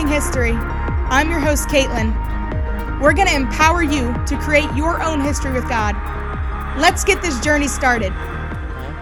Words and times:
Creating 0.00 0.14
History. 0.14 0.52
I'm 0.52 1.28
your 1.28 1.40
host, 1.40 1.68
Caitlin. 1.68 2.10
We're 3.02 3.12
going 3.12 3.28
to 3.28 3.34
empower 3.34 3.82
you 3.82 4.14
to 4.28 4.38
create 4.38 4.74
your 4.74 5.02
own 5.02 5.20
history 5.20 5.52
with 5.52 5.68
God. 5.68 5.94
Let's 6.78 7.04
get 7.04 7.20
this 7.20 7.38
journey 7.40 7.68
started. 7.68 8.10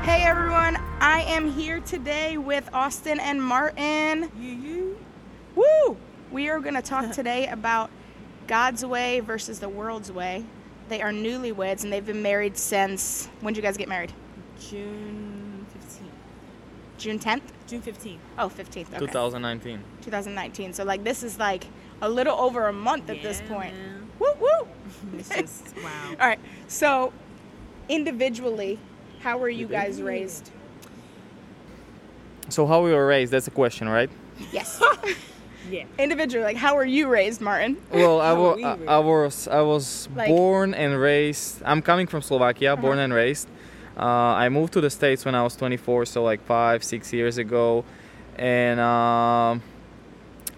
Hey 0.02 0.24
everyone, 0.24 0.76
I 1.00 1.20
am 1.28 1.52
here 1.52 1.78
today 1.78 2.36
with 2.36 2.68
Austin 2.72 3.20
and 3.20 3.40
Martin. 3.40 4.28
Woo! 5.54 5.96
We 6.32 6.48
are 6.48 6.58
going 6.58 6.74
to 6.74 6.82
talk 6.82 7.12
today 7.12 7.46
about 7.46 7.90
God's 8.48 8.84
way 8.84 9.20
versus 9.20 9.60
the 9.60 9.68
world's 9.68 10.10
way. 10.10 10.44
They 10.88 11.00
are 11.00 11.12
newlyweds 11.12 11.84
and 11.84 11.92
they've 11.92 12.04
been 12.04 12.22
married 12.22 12.58
since 12.58 13.28
when 13.40 13.54
did 13.54 13.58
you 13.58 13.62
guys 13.62 13.76
get 13.76 13.88
married? 13.88 14.12
June 14.58 15.64
15th. 15.78 16.08
June 16.98 17.18
10th? 17.18 17.42
June 17.66 17.80
15th. 17.80 18.18
Oh, 18.38 18.48
15th. 18.48 18.88
Okay. 18.88 18.98
2019. 18.98 19.82
2019. 20.02 20.72
So 20.72 20.84
like 20.84 21.04
this 21.04 21.22
is 21.22 21.38
like 21.38 21.64
a 22.02 22.08
little 22.08 22.36
over 22.38 22.66
a 22.68 22.72
month 22.72 23.08
at 23.08 23.22
this 23.22 23.40
point. 23.48 23.74
man. 23.74 24.08
Woo 24.18 24.32
woo. 24.40 24.68
It's 25.18 25.28
just, 25.28 25.74
wow. 25.82 25.90
All 26.20 26.26
right. 26.26 26.40
So 26.66 27.12
individually, 27.88 28.78
how 29.20 29.38
were 29.38 29.48
you 29.48 29.66
guys 29.66 30.02
raised? 30.02 30.50
So 32.48 32.66
how 32.66 32.82
we 32.82 32.92
were 32.92 33.06
raised? 33.06 33.32
That's 33.32 33.46
a 33.46 33.50
question, 33.52 33.88
right? 33.88 34.10
Yes. 34.52 34.82
Yeah. 35.70 35.84
individually, 35.98 36.44
like 36.44 36.56
how 36.56 36.76
were 36.76 36.84
you 36.86 37.08
raised, 37.08 37.42
Martin? 37.42 37.76
Well, 37.92 38.22
I, 38.22 38.28
How 38.28 38.40
wa- 38.42 38.54
we 38.54 38.64
I. 38.64 38.76
I 38.86 38.98
was 39.00 39.46
I 39.48 39.60
was 39.60 40.08
Like- 40.16 40.28
born 40.28 40.72
and 40.72 40.98
raised. 40.98 41.60
I'm 41.62 41.82
coming 41.82 42.06
from 42.06 42.22
Slovakia, 42.22 42.74
born 42.74 42.94
Uh-huh. 42.96 43.04
and 43.04 43.12
raised. 43.12 43.48
Uh, 43.98 44.02
I 44.44 44.48
moved 44.48 44.72
to 44.74 44.80
the 44.80 44.90
states 44.90 45.24
when 45.24 45.34
I 45.34 45.42
was 45.42 45.56
24, 45.56 46.06
so 46.06 46.22
like 46.22 46.40
five 46.44 46.84
six 46.84 47.12
years 47.12 47.36
ago. 47.38 47.84
And 48.36 48.78
um, 48.78 49.62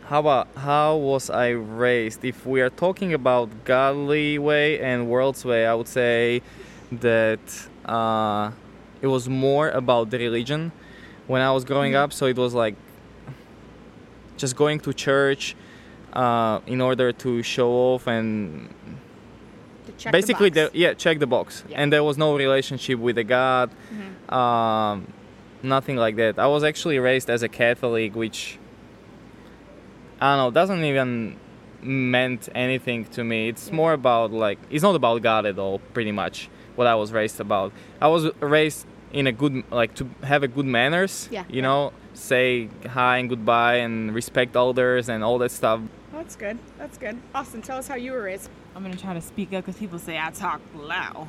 how 0.04 0.20
about 0.20 0.48
how 0.56 0.96
was 0.96 1.30
I 1.30 1.48
raised? 1.50 2.24
If 2.24 2.44
we 2.44 2.60
are 2.60 2.68
talking 2.70 3.14
about 3.14 3.48
godly 3.64 4.38
way 4.38 4.80
and 4.80 5.08
world's 5.08 5.44
way, 5.44 5.66
I 5.66 5.74
would 5.74 5.88
say 5.88 6.42
that 6.92 7.40
uh, 7.86 8.50
it 9.00 9.06
was 9.06 9.28
more 9.28 9.70
about 9.70 10.10
the 10.10 10.18
religion 10.18 10.72
when 11.26 11.40
I 11.40 11.50
was 11.52 11.64
growing 11.64 11.92
Mm-hmm. 11.92 12.02
up. 12.04 12.12
So 12.12 12.26
it 12.26 12.36
was 12.36 12.52
like 12.52 12.74
just 14.36 14.56
going 14.56 14.80
to 14.80 14.92
church 14.92 15.56
uh, 16.12 16.60
in 16.66 16.80
order 16.80 17.12
to 17.12 17.42
show 17.42 17.70
off 17.70 18.06
and 18.06 18.68
To 19.90 19.96
check 20.04 20.12
basically 20.12 20.50
the 20.50 20.62
box. 20.64 20.72
the- 20.72 20.78
yeah 20.78 20.94
check 20.94 21.18
the 21.18 21.26
box 21.26 21.64
Yeah. 21.68 21.80
and 21.80 21.92
there 21.92 22.04
was 22.04 22.16
no 22.18 22.36
relationship 22.36 22.98
with 22.98 23.16
the 23.16 23.24
god 23.24 23.70
Mhm. 23.92 24.32
um, 24.40 25.06
nothing 25.62 25.96
like 25.96 26.16
that 26.16 26.38
i 26.38 26.46
was 26.46 26.62
actually 26.64 26.98
raised 26.98 27.28
as 27.30 27.42
a 27.42 27.48
catholic 27.48 28.14
which 28.14 28.58
i 30.20 30.30
don't 30.30 30.38
know 30.38 30.50
doesn't 30.50 30.84
even 30.84 31.36
meant 31.82 32.48
anything 32.54 33.04
to 33.06 33.24
me 33.24 33.48
it's 33.48 33.68
Yeah. 33.68 33.74
more 33.74 33.92
about 33.92 34.32
like 34.32 34.58
it's 34.70 34.82
not 34.82 34.94
about 34.94 35.22
god 35.22 35.46
at 35.46 35.58
all 35.58 35.78
pretty 35.94 36.12
much 36.12 36.48
what 36.76 36.86
i 36.86 36.94
was 36.94 37.12
raised 37.12 37.40
about 37.40 37.72
i 38.00 38.08
was 38.08 38.22
raised 38.40 38.86
in 39.12 39.26
a 39.26 39.32
good 39.32 39.64
like 39.70 39.94
to 39.94 40.08
have 40.22 40.42
a 40.42 40.48
good 40.48 40.66
manners 40.66 41.28
Yeah, 41.30 41.44
you 41.48 41.62
know 41.62 41.92
say 42.14 42.68
hi 42.88 43.18
and 43.18 43.28
goodbye 43.28 43.76
and 43.76 44.14
respect 44.14 44.54
elders 44.56 45.08
and 45.08 45.24
all 45.24 45.38
that 45.38 45.50
stuff 45.50 45.80
That's 46.12 46.36
good. 46.36 46.58
That's 46.76 46.98
good. 46.98 47.16
Austin, 47.34 47.62
tell 47.62 47.78
us 47.78 47.88
how 47.88 47.94
you 47.94 48.12
were 48.12 48.22
raised. 48.22 48.50
I'm 48.74 48.82
going 48.84 48.94
to 48.96 49.02
try 49.02 49.14
to 49.14 49.20
speak 49.20 49.52
up 49.52 49.64
because 49.64 49.78
people 49.78 49.98
say 49.98 50.18
I 50.18 50.30
talk 50.30 50.60
loud. 50.74 51.16
All 51.16 51.28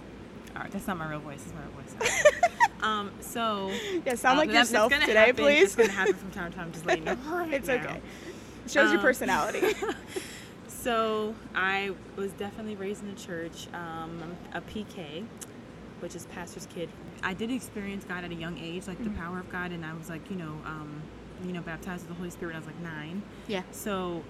right, 0.61 0.71
that's 0.71 0.87
not 0.87 0.97
my 0.97 1.09
real 1.09 1.19
voice. 1.19 1.43
That's 1.43 1.53
my 1.55 1.61
real 1.61 1.71
voice. 1.71 2.51
um, 2.83 3.11
so. 3.21 3.71
Yeah, 4.05 4.15
sound 4.15 4.37
uh, 4.37 4.41
like 4.41 4.51
yourself 4.51 4.91
gonna 4.91 5.05
today, 5.05 5.19
happen. 5.27 5.35
please. 5.35 5.63
It's 5.63 5.75
going 5.75 5.89
to 5.89 5.95
happen 5.95 6.13
from 6.15 6.31
time 6.31 6.51
to 6.51 6.57
time. 6.57 6.71
Just 6.71 6.85
let 6.85 6.99
you 6.99 7.05
know. 7.05 7.15
right 7.29 7.53
It's 7.53 7.67
now. 7.67 7.75
okay. 7.75 8.01
Shows 8.67 8.89
your 8.91 8.99
Um, 8.99 9.01
personality. 9.01 9.61
So 10.67 11.35
I 11.53 11.91
was 12.15 12.31
definitely 12.33 12.75
raised 12.75 13.03
in 13.03 13.13
the 13.13 13.19
church, 13.19 13.67
um, 13.71 14.19
a 14.53 14.61
PK, 14.61 15.23
which 15.99 16.15
is 16.15 16.25
pastor's 16.25 16.65
kid. 16.73 16.89
I 17.21 17.35
did 17.35 17.51
experience 17.51 18.03
God 18.03 18.23
at 18.23 18.31
a 18.31 18.35
young 18.35 18.57
age, 18.57 18.87
like 18.87 18.97
the 18.97 19.03
Mm-hmm. 19.11 19.19
power 19.21 19.37
of 19.39 19.47
God, 19.51 19.71
and 19.71 19.85
I 19.85 19.93
was 19.93 20.09
like, 20.09 20.27
you 20.31 20.37
know, 20.37 20.57
um, 20.65 21.03
you 21.45 21.51
know, 21.53 21.61
baptized 21.61 22.01
with 22.01 22.09
the 22.09 22.15
Holy 22.15 22.31
Spirit. 22.31 22.55
when 22.55 22.63
I 22.63 22.65
was 22.65 22.67
like 22.67 22.81
nine. 22.81 23.21
yeah. 23.47 23.61
So 23.71 24.23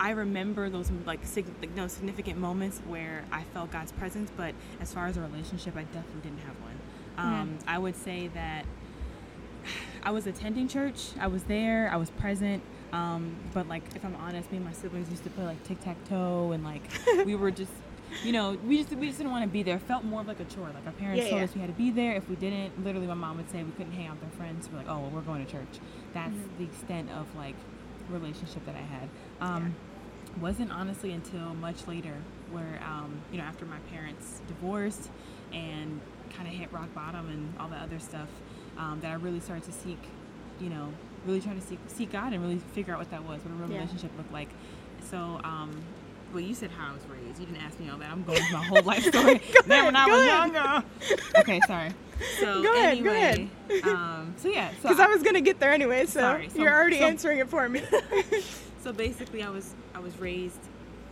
I 0.00 0.10
remember 0.10 0.68
those 0.70 0.90
like, 1.06 1.24
sig- 1.24 1.46
like 1.60 1.74
no 1.74 1.86
significant 1.88 2.38
moments 2.38 2.80
where 2.86 3.24
I 3.30 3.42
felt 3.54 3.70
God's 3.70 3.92
presence, 3.92 4.30
but 4.36 4.54
as 4.80 4.92
far 4.92 5.06
as 5.06 5.16
a 5.16 5.20
relationship, 5.20 5.76
I 5.76 5.84
definitely 5.84 6.22
didn't 6.22 6.40
have 6.40 6.56
one. 6.60 6.78
Um, 7.16 7.58
I 7.66 7.78
would 7.78 7.94
say 7.96 8.28
that 8.34 8.64
I 10.02 10.10
was 10.10 10.26
attending 10.26 10.68
church. 10.68 11.10
I 11.20 11.28
was 11.28 11.44
there. 11.44 11.88
I 11.92 11.96
was 11.96 12.10
present. 12.10 12.62
Um, 12.92 13.36
but 13.52 13.68
like, 13.68 13.82
if 13.94 14.04
I'm 14.04 14.16
honest, 14.16 14.50
me 14.50 14.58
and 14.58 14.66
my 14.66 14.72
siblings 14.72 15.08
used 15.10 15.24
to 15.24 15.30
play 15.30 15.44
like 15.44 15.62
tic 15.64 15.80
tac 15.80 15.96
toe, 16.08 16.52
and 16.52 16.62
like 16.64 16.82
we 17.24 17.34
were 17.34 17.50
just, 17.62 17.72
you 18.22 18.32
know, 18.32 18.58
we 18.66 18.78
just 18.82 18.94
we 18.96 19.06
just 19.06 19.18
didn't 19.18 19.32
want 19.32 19.44
to 19.44 19.48
be 19.48 19.62
there. 19.62 19.76
It 19.76 19.82
felt 19.82 20.04
more 20.04 20.20
of 20.20 20.28
like 20.28 20.40
a 20.40 20.44
chore. 20.44 20.66
Like 20.74 20.86
our 20.86 20.92
parents 20.92 21.24
Yeah, 21.24 21.30
told 21.30 21.40
yeah. 21.40 21.44
us 21.44 21.54
we 21.54 21.60
had 21.60 21.70
to 21.70 21.76
be 21.76 21.90
there. 21.90 22.14
If 22.14 22.28
we 22.28 22.36
didn't, 22.36 22.84
literally, 22.84 23.06
my 23.06 23.14
mom 23.14 23.36
would 23.38 23.50
say 23.50 23.62
we 23.62 23.72
couldn't 23.72 23.92
hang 23.92 24.08
out 24.08 24.16
with 24.20 24.24
our 24.30 24.36
friends. 24.36 24.68
We're 24.70 24.78
like, 24.78 24.88
oh, 24.88 24.98
well, 25.00 25.10
we're 25.10 25.20
going 25.22 25.44
to 25.46 25.50
church. 25.50 25.78
That's 26.12 26.30
Mm-hmm. 26.34 26.58
the 26.58 26.64
extent 26.64 27.10
of 27.10 27.26
like 27.36 27.56
relationship 28.10 28.64
that 28.66 28.74
I 28.74 28.78
had. 28.82 29.08
Um, 29.40 29.74
Wasn't 30.40 30.72
honestly 30.72 31.12
until 31.12 31.54
much 31.54 31.86
later, 31.86 32.14
where 32.50 32.80
um, 32.84 33.20
you 33.30 33.38
know, 33.38 33.44
after 33.44 33.64
my 33.66 33.78
parents 33.92 34.40
divorced 34.48 35.08
and 35.52 36.00
kind 36.36 36.48
of 36.48 36.54
hit 36.54 36.72
rock 36.72 36.92
bottom 36.92 37.28
and 37.28 37.54
all 37.60 37.68
that 37.68 37.82
other 37.82 38.00
stuff, 38.00 38.28
um, 38.76 38.98
that 39.00 39.12
I 39.12 39.14
really 39.14 39.38
started 39.38 39.62
to 39.64 39.72
seek, 39.72 39.98
you 40.60 40.70
know, 40.70 40.88
really 41.24 41.40
trying 41.40 41.60
to 41.60 41.64
seek 41.66 41.78
seek 41.86 42.10
God 42.10 42.32
and 42.32 42.42
really 42.42 42.58
figure 42.58 42.92
out 42.94 42.98
what 42.98 43.10
that 43.12 43.22
was, 43.22 43.42
what 43.44 43.52
a 43.52 43.54
real 43.54 43.70
Yeah. 43.70 43.76
relationship 43.78 44.10
looked 44.16 44.32
like. 44.32 44.48
So, 45.08 45.40
um, 45.44 45.70
well, 46.34 46.42
you 46.42 46.54
said 46.54 46.70
how 46.72 46.90
I 46.90 46.92
was 46.94 47.02
raised. 47.06 47.40
You 47.40 47.46
didn't 47.46 47.62
ask 47.62 47.78
me 47.80 47.88
all 47.88 47.98
that. 47.98 48.10
I'm 48.10 48.22
going 48.28 48.40
with 48.42 48.52
my 48.52 48.64
whole 48.64 48.82
life 48.82 49.04
story. 49.04 49.40
then 49.66 49.84
when 49.86 49.96
I 49.96 50.06
was 50.06 50.18
ahead. 50.20 50.52
younger. 50.54 50.84
Okay, 51.38 51.60
sorry. 51.66 51.90
So 52.38 52.62
Go 52.62 52.72
ahead, 52.74 53.02
go 53.02 53.10
anyway, 53.10 53.48
um, 53.82 54.34
so 54.36 54.48
yeah, 54.48 54.70
so 54.70 54.82
Because 54.82 55.00
I 55.00 55.08
was 55.08 55.22
gonna 55.24 55.40
get 55.40 55.58
there 55.58 55.72
anyway, 55.72 56.06
so, 56.06 56.20
Sorry, 56.20 56.48
so- 56.48 56.58
you're 56.62 56.72
already 56.72 56.98
so- 57.00 57.06
answering 57.06 57.38
it 57.38 57.48
for 57.48 57.68
me. 57.68 57.82
So 58.84 58.92
basically, 58.92 59.42
I 59.42 59.48
was 59.48 59.74
I 59.94 59.98
was 59.98 60.18
raised 60.20 60.60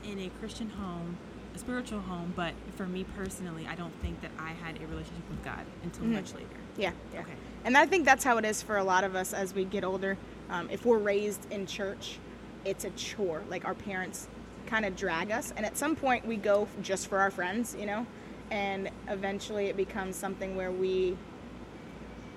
in 0.05 0.19
a 0.19 0.29
Christian 0.41 0.69
home, 0.69 1.17
a 1.55 1.59
spiritual 1.59 2.01
home, 2.01 2.35
but 2.37 2.53
for 2.77 2.85
me 2.87 3.05
personally, 3.17 3.67
I 3.67 3.75
don't 3.75 3.95
think 4.03 4.21
that 4.21 4.31
I 4.39 4.51
had 4.51 4.77
a 4.77 4.87
relationship 4.89 5.27
with 5.31 5.43
God 5.43 5.65
until 5.83 6.05
Mhm. 6.05 6.13
much 6.13 6.35
later. 6.35 6.47
yeah, 6.77 6.93
yeah. 7.15 7.21
Okay. 7.21 7.33
And 7.65 7.79
I 7.79 7.87
think 7.87 8.05
that's 8.05 8.25
how 8.25 8.37
it 8.37 8.45
is 8.45 8.61
for 8.63 8.77
a 8.77 8.85
lot 8.85 9.05
of 9.05 9.15
us 9.17 9.33
as 9.33 9.55
we 9.55 9.65
get 9.65 9.85
older. 9.85 10.19
Um, 10.51 10.69
if 10.71 10.85
we're 10.85 10.99
raised 10.99 11.51
in 11.51 11.67
church, 11.67 12.19
it's 12.67 12.85
a 12.85 12.91
chore. 12.91 13.43
Like 13.49 13.65
our 13.65 13.75
parents 13.75 14.29
kind 14.73 14.85
of 14.87 14.97
drag 14.97 15.31
us, 15.31 15.53
and 15.55 15.67
at 15.67 15.77
some 15.77 15.95
point 15.95 16.27
we 16.27 16.35
go 16.35 16.67
just 16.81 17.09
for 17.09 17.19
our 17.19 17.31
friends, 17.31 17.77
you 17.79 17.85
know, 17.85 18.07
and 18.51 18.89
eventually 19.09 19.67
it 19.67 19.77
becomes 19.77 20.17
something 20.17 20.57
where 20.57 20.73
we. 20.73 21.15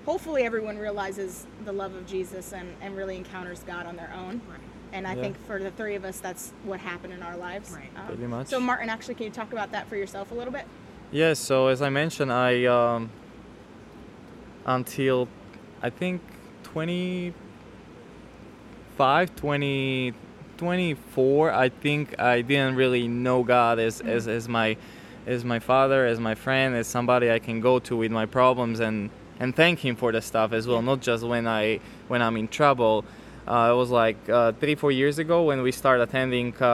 Hopefully, 0.04 0.42
everyone 0.42 0.76
realizes 0.76 1.46
the 1.64 1.72
love 1.72 1.94
of 1.94 2.06
Jesus 2.06 2.52
and, 2.52 2.68
and 2.82 2.94
really 2.94 3.16
encounters 3.16 3.62
God 3.66 3.86
on 3.86 3.96
their 3.96 4.12
own. 4.14 4.42
Right. 4.48 4.60
And 4.92 5.06
I 5.06 5.14
Yeah. 5.14 5.22
think 5.22 5.38
for 5.46 5.58
the 5.58 5.70
three 5.72 5.94
of 5.96 6.04
us, 6.04 6.20
that's 6.20 6.52
what 6.62 6.78
happened 6.78 7.14
in 7.14 7.22
our 7.22 7.36
lives. 7.38 7.70
Right. 7.72 7.88
Um, 7.96 8.06
Pretty 8.06 8.26
much. 8.26 8.46
So, 8.48 8.60
Martin, 8.60 8.88
actually, 8.90 9.14
can 9.14 9.24
you 9.24 9.32
talk 9.32 9.52
about 9.52 9.72
that 9.72 9.88
for 9.88 9.96
yourself 9.96 10.30
a 10.30 10.34
little 10.34 10.52
bit? 10.52 10.66
Yes, 11.10 11.38
so 11.40 11.66
as 11.68 11.80
I 11.82 11.88
mentioned, 11.88 12.30
I 12.32 12.66
um, 12.66 13.08
until 14.66 15.26
I 15.82 15.88
think 15.90 16.20
25, 16.64 19.34
20, 19.34 20.12
24, 20.58 21.52
I 21.52 21.68
think 21.68 22.18
I 22.18 22.42
didn't 22.42 22.76
really 22.76 23.08
know 23.08 23.42
God 23.42 23.78
as, 23.78 24.00
as, 24.00 24.28
as 24.28 24.48
my 24.48 24.76
as 25.26 25.44
my 25.44 25.58
father, 25.58 26.06
as 26.06 26.20
my 26.20 26.34
friend, 26.34 26.76
as 26.76 26.86
somebody 26.86 27.30
I 27.30 27.40
can 27.40 27.60
go 27.60 27.78
to 27.80 27.96
with 27.96 28.12
my 28.12 28.26
problems 28.26 28.78
and, 28.80 29.10
and 29.40 29.54
thank 29.54 29.84
him 29.84 29.96
for 29.96 30.12
the 30.12 30.22
stuff 30.22 30.52
as 30.52 30.66
well, 30.66 30.80
not 30.82 31.00
just 31.00 31.24
when 31.24 31.46
I 31.46 31.80
when 32.08 32.22
I'm 32.22 32.36
in 32.36 32.48
trouble. 32.48 33.04
Uh, 33.46 33.70
it 33.72 33.76
was 33.76 33.90
like 33.90 34.28
uh, 34.28 34.52
three, 34.52 34.74
four 34.74 34.90
years 34.90 35.18
ago 35.18 35.44
when 35.44 35.62
we 35.62 35.70
started 35.70 36.02
attending 36.02 36.54
uh, 36.60 36.66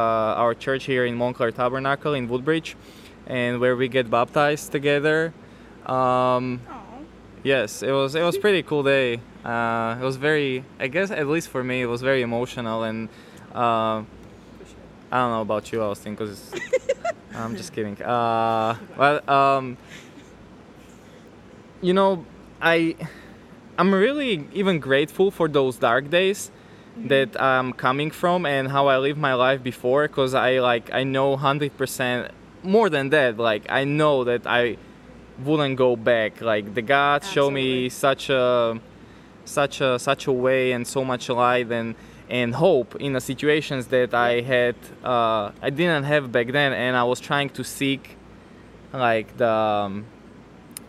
our 0.42 0.54
church 0.54 0.84
here 0.84 1.04
in 1.04 1.14
Montclair 1.14 1.50
Tabernacle 1.50 2.14
in 2.14 2.28
Woodbridge, 2.28 2.76
and 3.26 3.60
where 3.60 3.76
we 3.76 3.88
get 3.88 4.10
baptized 4.10 4.72
together. 4.72 5.34
Um, 5.86 6.60
yes, 7.42 7.82
it 7.82 7.92
was 7.92 8.14
it 8.14 8.22
was 8.22 8.38
pretty 8.44 8.62
cool 8.62 8.82
day. 8.82 9.20
Uh, 9.44 9.96
it 10.00 10.04
was 10.04 10.16
very, 10.16 10.64
I 10.78 10.86
guess, 10.86 11.10
at 11.10 11.26
least 11.26 11.48
for 11.48 11.64
me, 11.64 11.82
it 11.82 11.86
was 11.86 12.00
very 12.00 12.22
emotional, 12.22 12.84
and 12.84 13.08
uh, 13.54 14.02
I 15.10 15.18
don't 15.18 15.30
know 15.30 15.42
about 15.42 15.70
you, 15.72 15.82
Austin, 15.82 16.14
because 16.14 16.52
I'm 17.34 17.56
just 17.56 17.72
kidding. 17.72 18.00
Uh, 18.02 18.76
but 18.96 19.28
um, 19.28 19.76
you 21.80 21.92
know, 21.92 22.24
I 22.60 22.96
I'm 23.78 23.92
really 23.92 24.46
even 24.52 24.78
grateful 24.78 25.30
for 25.30 25.48
those 25.48 25.76
dark 25.76 26.10
days 26.10 26.50
that 26.96 27.40
I'm 27.40 27.72
coming 27.72 28.10
from 28.10 28.44
and 28.44 28.68
how 28.68 28.86
I 28.86 28.98
lived 28.98 29.18
my 29.18 29.34
life 29.34 29.62
before 29.62 30.06
because 30.08 30.34
I 30.34 30.58
like 30.60 30.92
I 30.92 31.04
know 31.04 31.36
100% 31.36 32.30
more 32.62 32.90
than 32.90 33.10
that. 33.10 33.38
Like 33.38 33.66
I 33.68 33.84
know 33.84 34.24
that 34.24 34.46
I 34.46 34.76
wouldn't 35.44 35.76
go 35.76 35.96
back. 35.96 36.40
Like 36.40 36.74
the 36.74 36.82
God 36.82 37.24
showed 37.24 37.50
me 37.50 37.88
such 37.88 38.30
a 38.30 38.80
such 39.44 39.80
a 39.80 39.98
such 39.98 40.26
a 40.26 40.32
way 40.32 40.72
and 40.72 40.86
so 40.86 41.04
much 41.04 41.28
light 41.28 41.70
and 41.72 41.94
and 42.32 42.54
hope 42.54 42.96
in 42.96 43.12
the 43.12 43.20
situations 43.20 43.88
that 43.88 44.14
I 44.14 44.40
had 44.40 44.74
uh, 45.04 45.52
I 45.60 45.68
didn't 45.68 46.04
have 46.04 46.32
back 46.32 46.48
then, 46.50 46.72
and 46.72 46.96
I 46.96 47.04
was 47.04 47.20
trying 47.20 47.50
to 47.50 47.62
seek 47.62 48.16
like 48.92 49.36
the 49.36 49.50
um, 49.50 50.06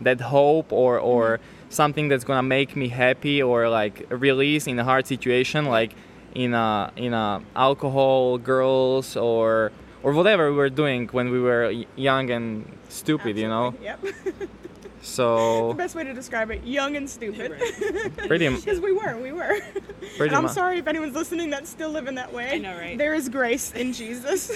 that 0.00 0.22
hope 0.22 0.72
or 0.72 0.98
or 0.98 1.40
something 1.68 2.08
that's 2.08 2.24
gonna 2.24 2.42
make 2.42 2.74
me 2.74 2.88
happy 2.88 3.42
or 3.42 3.68
like 3.68 4.06
release 4.08 4.66
in 4.66 4.78
a 4.78 4.84
hard 4.84 5.06
situation, 5.06 5.66
like 5.66 5.94
in 6.34 6.54
a 6.54 6.90
in 6.96 7.12
a 7.12 7.42
alcohol, 7.54 8.38
girls, 8.38 9.14
or 9.14 9.70
or 10.02 10.14
whatever 10.14 10.50
we 10.50 10.56
were 10.56 10.70
doing 10.70 11.08
when 11.08 11.30
we 11.30 11.40
were 11.40 11.70
young 11.94 12.30
and 12.30 12.72
stupid, 12.88 13.36
you 13.36 13.48
know. 13.48 13.74
Yep. 13.82 14.04
So 15.04 15.68
the 15.68 15.74
best 15.74 15.94
way 15.94 16.02
to 16.04 16.14
describe 16.14 16.50
it: 16.50 16.64
young 16.64 16.96
and 16.96 17.08
stupid. 17.08 17.52
pretty 18.16 18.46
m- 18.46 18.56
Because 18.56 18.80
we 18.80 18.92
were, 18.92 19.16
we 19.20 19.32
were. 19.32 19.60
Pretty 20.16 20.34
and 20.34 20.46
I'm 20.46 20.52
sorry 20.52 20.78
if 20.78 20.86
anyone's 20.86 21.14
listening 21.14 21.50
that's 21.50 21.68
still 21.68 21.90
living 21.90 22.14
that 22.16 22.32
way. 22.32 22.52
I 22.52 22.58
know, 22.58 22.76
right? 22.76 22.96
There 22.96 23.14
is 23.14 23.28
grace 23.28 23.72
in 23.72 23.92
Jesus. 23.92 24.50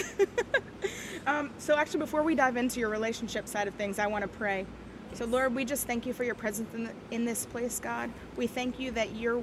um, 1.26 1.50
so, 1.58 1.76
actually, 1.76 2.00
before 2.00 2.22
we 2.22 2.34
dive 2.34 2.56
into 2.56 2.80
your 2.80 2.90
relationship 2.90 3.48
side 3.48 3.66
of 3.66 3.74
things, 3.74 3.98
I 3.98 4.06
want 4.06 4.22
to 4.22 4.28
pray. 4.28 4.66
So, 5.14 5.24
Lord, 5.24 5.54
we 5.54 5.64
just 5.64 5.86
thank 5.86 6.06
you 6.06 6.12
for 6.12 6.22
your 6.22 6.34
presence 6.34 6.72
in, 6.74 6.84
the, 6.84 6.92
in 7.10 7.24
this 7.24 7.46
place, 7.46 7.80
God. 7.80 8.10
We 8.36 8.46
thank 8.46 8.78
you 8.78 8.90
that 8.92 9.16
you're, 9.16 9.42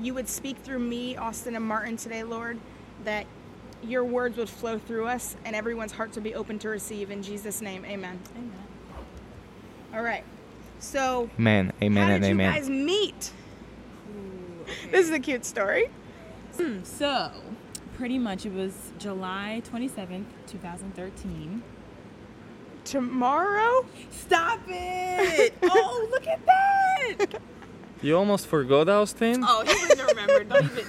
you 0.00 0.14
would 0.14 0.28
speak 0.28 0.56
through 0.58 0.80
me, 0.80 1.16
Austin, 1.16 1.54
and 1.54 1.64
Martin 1.64 1.96
today, 1.96 2.24
Lord, 2.24 2.58
that 3.04 3.26
your 3.82 4.02
words 4.02 4.36
would 4.38 4.48
flow 4.48 4.78
through 4.78 5.06
us 5.06 5.36
and 5.44 5.54
everyone's 5.54 5.92
hearts 5.92 6.16
would 6.16 6.24
be 6.24 6.34
open 6.34 6.58
to 6.60 6.68
receive. 6.68 7.10
In 7.10 7.22
Jesus' 7.22 7.60
name, 7.60 7.84
amen. 7.84 8.18
Amen. 8.34 8.52
All 9.94 10.02
right. 10.02 10.24
So, 10.84 11.30
Amen, 11.38 11.72
amen, 11.82 12.06
how 12.06 12.14
and 12.14 12.22
did 12.22 12.28
you 12.28 12.34
amen. 12.34 12.52
guys 12.52 12.68
meet? 12.68 13.32
Ooh, 14.10 14.62
okay. 14.62 14.90
This 14.90 15.06
is 15.06 15.12
a 15.12 15.18
cute 15.18 15.44
story. 15.44 15.88
Hmm, 16.56 16.82
so, 16.84 17.32
pretty 17.96 18.18
much 18.18 18.44
it 18.46 18.52
was 18.52 18.92
July 18.98 19.62
27th, 19.72 20.26
2013. 20.46 21.62
Tomorrow? 22.84 23.86
Stop 24.10 24.60
it! 24.68 25.54
oh, 25.62 26.08
look 26.10 26.26
at 26.26 26.44
that! 26.46 27.40
You 28.02 28.18
almost 28.18 28.46
forgot 28.46 28.88
Austin. 28.88 29.42
Oh, 29.42 29.64
he 29.66 29.72
wouldn't 29.88 30.08
remember. 30.08 30.44
Don't 30.44 30.64
even. 30.64 30.84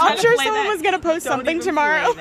I'm 0.00 0.16
sure 0.18 0.36
someone 0.36 0.68
was 0.68 0.80
gonna 0.80 1.00
post 1.00 1.24
Don't 1.26 1.38
something 1.38 1.58
tomorrow. 1.58 2.14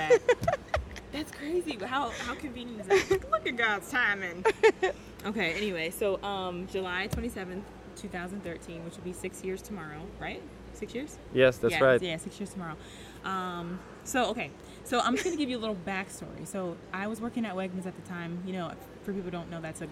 Play 1.51 1.61
that. 1.61 1.79
That's 1.79 1.79
crazy. 1.79 1.85
How 1.85 2.09
how 2.25 2.35
convenient 2.35 2.81
is 2.81 3.09
that? 3.09 3.29
Look 3.31 3.47
at 3.47 3.57
God's 3.57 3.89
timing. 3.91 4.45
Okay. 5.25 5.53
Anyway, 5.53 5.91
so 5.91 6.21
um, 6.23 6.67
July 6.71 7.07
27th, 7.11 7.61
2013, 7.95 8.83
which 8.83 8.95
will 8.95 9.03
be 9.03 9.13
six 9.13 9.43
years 9.43 9.61
tomorrow, 9.61 10.01
right? 10.19 10.41
Six 10.73 10.95
years. 10.95 11.17
Yes, 11.33 11.57
that's 11.57 11.73
yeah, 11.73 11.83
right. 11.83 12.01
Yeah, 12.01 12.17
six 12.17 12.39
years 12.39 12.49
tomorrow. 12.51 12.75
Um, 13.23 13.79
so 14.03 14.25
okay, 14.31 14.49
so 14.83 14.99
I'm 14.99 15.13
just 15.13 15.25
gonna 15.25 15.37
give 15.37 15.49
you 15.49 15.57
a 15.57 15.59
little 15.59 15.77
backstory. 15.85 16.47
So 16.47 16.75
I 16.91 17.07
was 17.07 17.21
working 17.21 17.45
at 17.45 17.55
Wegmans 17.55 17.85
at 17.85 17.95
the 17.95 18.01
time. 18.09 18.41
You 18.45 18.53
know, 18.53 18.71
for 19.03 19.13
people 19.13 19.25
who 19.25 19.31
don't 19.31 19.51
know, 19.51 19.61
that's 19.61 19.81
a 19.81 19.87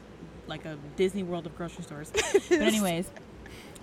like 0.48 0.66
a 0.66 0.78
Disney 0.96 1.22
World 1.22 1.46
of 1.46 1.56
grocery 1.56 1.84
stores. 1.84 2.12
but 2.50 2.52
anyways, 2.52 3.08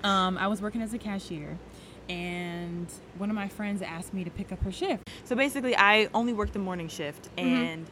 um, 0.02 0.36
I 0.38 0.48
was 0.48 0.60
working 0.60 0.82
as 0.82 0.94
a 0.94 0.98
cashier, 0.98 1.58
and 2.08 2.86
one 3.18 3.30
of 3.30 3.36
my 3.36 3.48
friends 3.48 3.82
asked 3.82 4.14
me 4.14 4.24
to 4.24 4.30
pick 4.30 4.52
up 4.52 4.62
her 4.62 4.72
shift. 4.72 5.08
So 5.24 5.34
basically, 5.36 5.76
I 5.76 6.08
only 6.14 6.32
worked 6.32 6.52
the 6.52 6.58
morning 6.58 6.88
shift, 6.88 7.28
and 7.36 7.86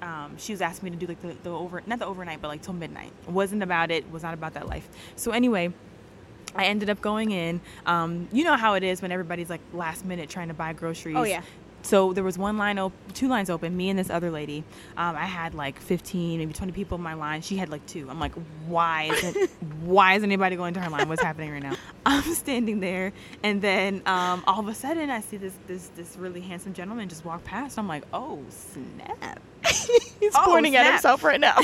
um, 0.00 0.36
she 0.36 0.52
was 0.52 0.60
asking 0.60 0.86
me 0.86 0.90
to 0.90 0.96
do 0.96 1.06
like 1.06 1.22
the, 1.22 1.36
the 1.42 1.50
over 1.50 1.82
not 1.86 1.98
the 1.98 2.06
overnight, 2.06 2.40
but 2.42 2.48
like 2.48 2.62
till 2.62 2.74
midnight. 2.74 3.12
It 3.26 3.30
wasn't 3.30 3.62
about 3.62 3.90
it. 3.90 4.10
Was 4.10 4.22
not 4.22 4.34
about 4.34 4.54
that 4.54 4.68
life. 4.68 4.88
So 5.16 5.30
anyway. 5.32 5.72
I 6.54 6.66
ended 6.66 6.90
up 6.90 7.00
going 7.00 7.30
in. 7.30 7.62
Um, 7.86 8.28
you 8.30 8.44
know 8.44 8.58
how 8.58 8.74
it 8.74 8.82
is 8.82 9.00
when 9.00 9.10
everybody's 9.10 9.48
like 9.48 9.62
last 9.72 10.04
minute 10.04 10.28
trying 10.28 10.48
to 10.48 10.54
buy 10.54 10.74
groceries. 10.74 11.16
Oh, 11.16 11.22
yeah. 11.22 11.40
So 11.82 12.12
there 12.12 12.24
was 12.24 12.38
one 12.38 12.56
line, 12.58 12.78
op- 12.78 12.92
two 13.12 13.28
lines 13.28 13.50
open. 13.50 13.76
Me 13.76 13.90
and 13.90 13.98
this 13.98 14.08
other 14.08 14.30
lady. 14.30 14.64
Um, 14.96 15.16
I 15.16 15.24
had 15.26 15.54
like 15.54 15.80
15, 15.80 16.38
maybe 16.38 16.52
20 16.52 16.72
people 16.72 16.96
in 16.96 17.02
my 17.02 17.14
line. 17.14 17.42
She 17.42 17.56
had 17.56 17.68
like 17.70 17.84
two. 17.86 18.08
I'm 18.08 18.20
like, 18.20 18.32
why 18.66 19.04
isn't 19.12 19.50
why 19.82 20.14
is 20.14 20.22
anybody 20.22 20.56
going 20.56 20.74
to 20.74 20.80
her 20.80 20.88
line? 20.90 21.08
What's 21.08 21.22
happening 21.22 21.50
right 21.50 21.62
now? 21.62 21.76
I'm 22.06 22.22
standing 22.34 22.80
there, 22.80 23.12
and 23.42 23.60
then 23.62 24.02
um, 24.06 24.42
all 24.46 24.60
of 24.60 24.68
a 24.68 24.74
sudden 24.74 25.10
I 25.10 25.20
see 25.20 25.36
this 25.36 25.54
this 25.66 25.88
this 25.96 26.16
really 26.16 26.40
handsome 26.40 26.72
gentleman 26.72 27.08
just 27.08 27.24
walk 27.24 27.44
past. 27.44 27.78
I'm 27.78 27.88
like, 27.88 28.04
oh 28.12 28.40
snap. 28.48 29.40
He's 30.20 30.34
Oh, 30.34 30.42
pointing 30.44 30.76
at 30.76 30.90
himself 30.90 31.24
right 31.24 31.40
now. 31.40 31.56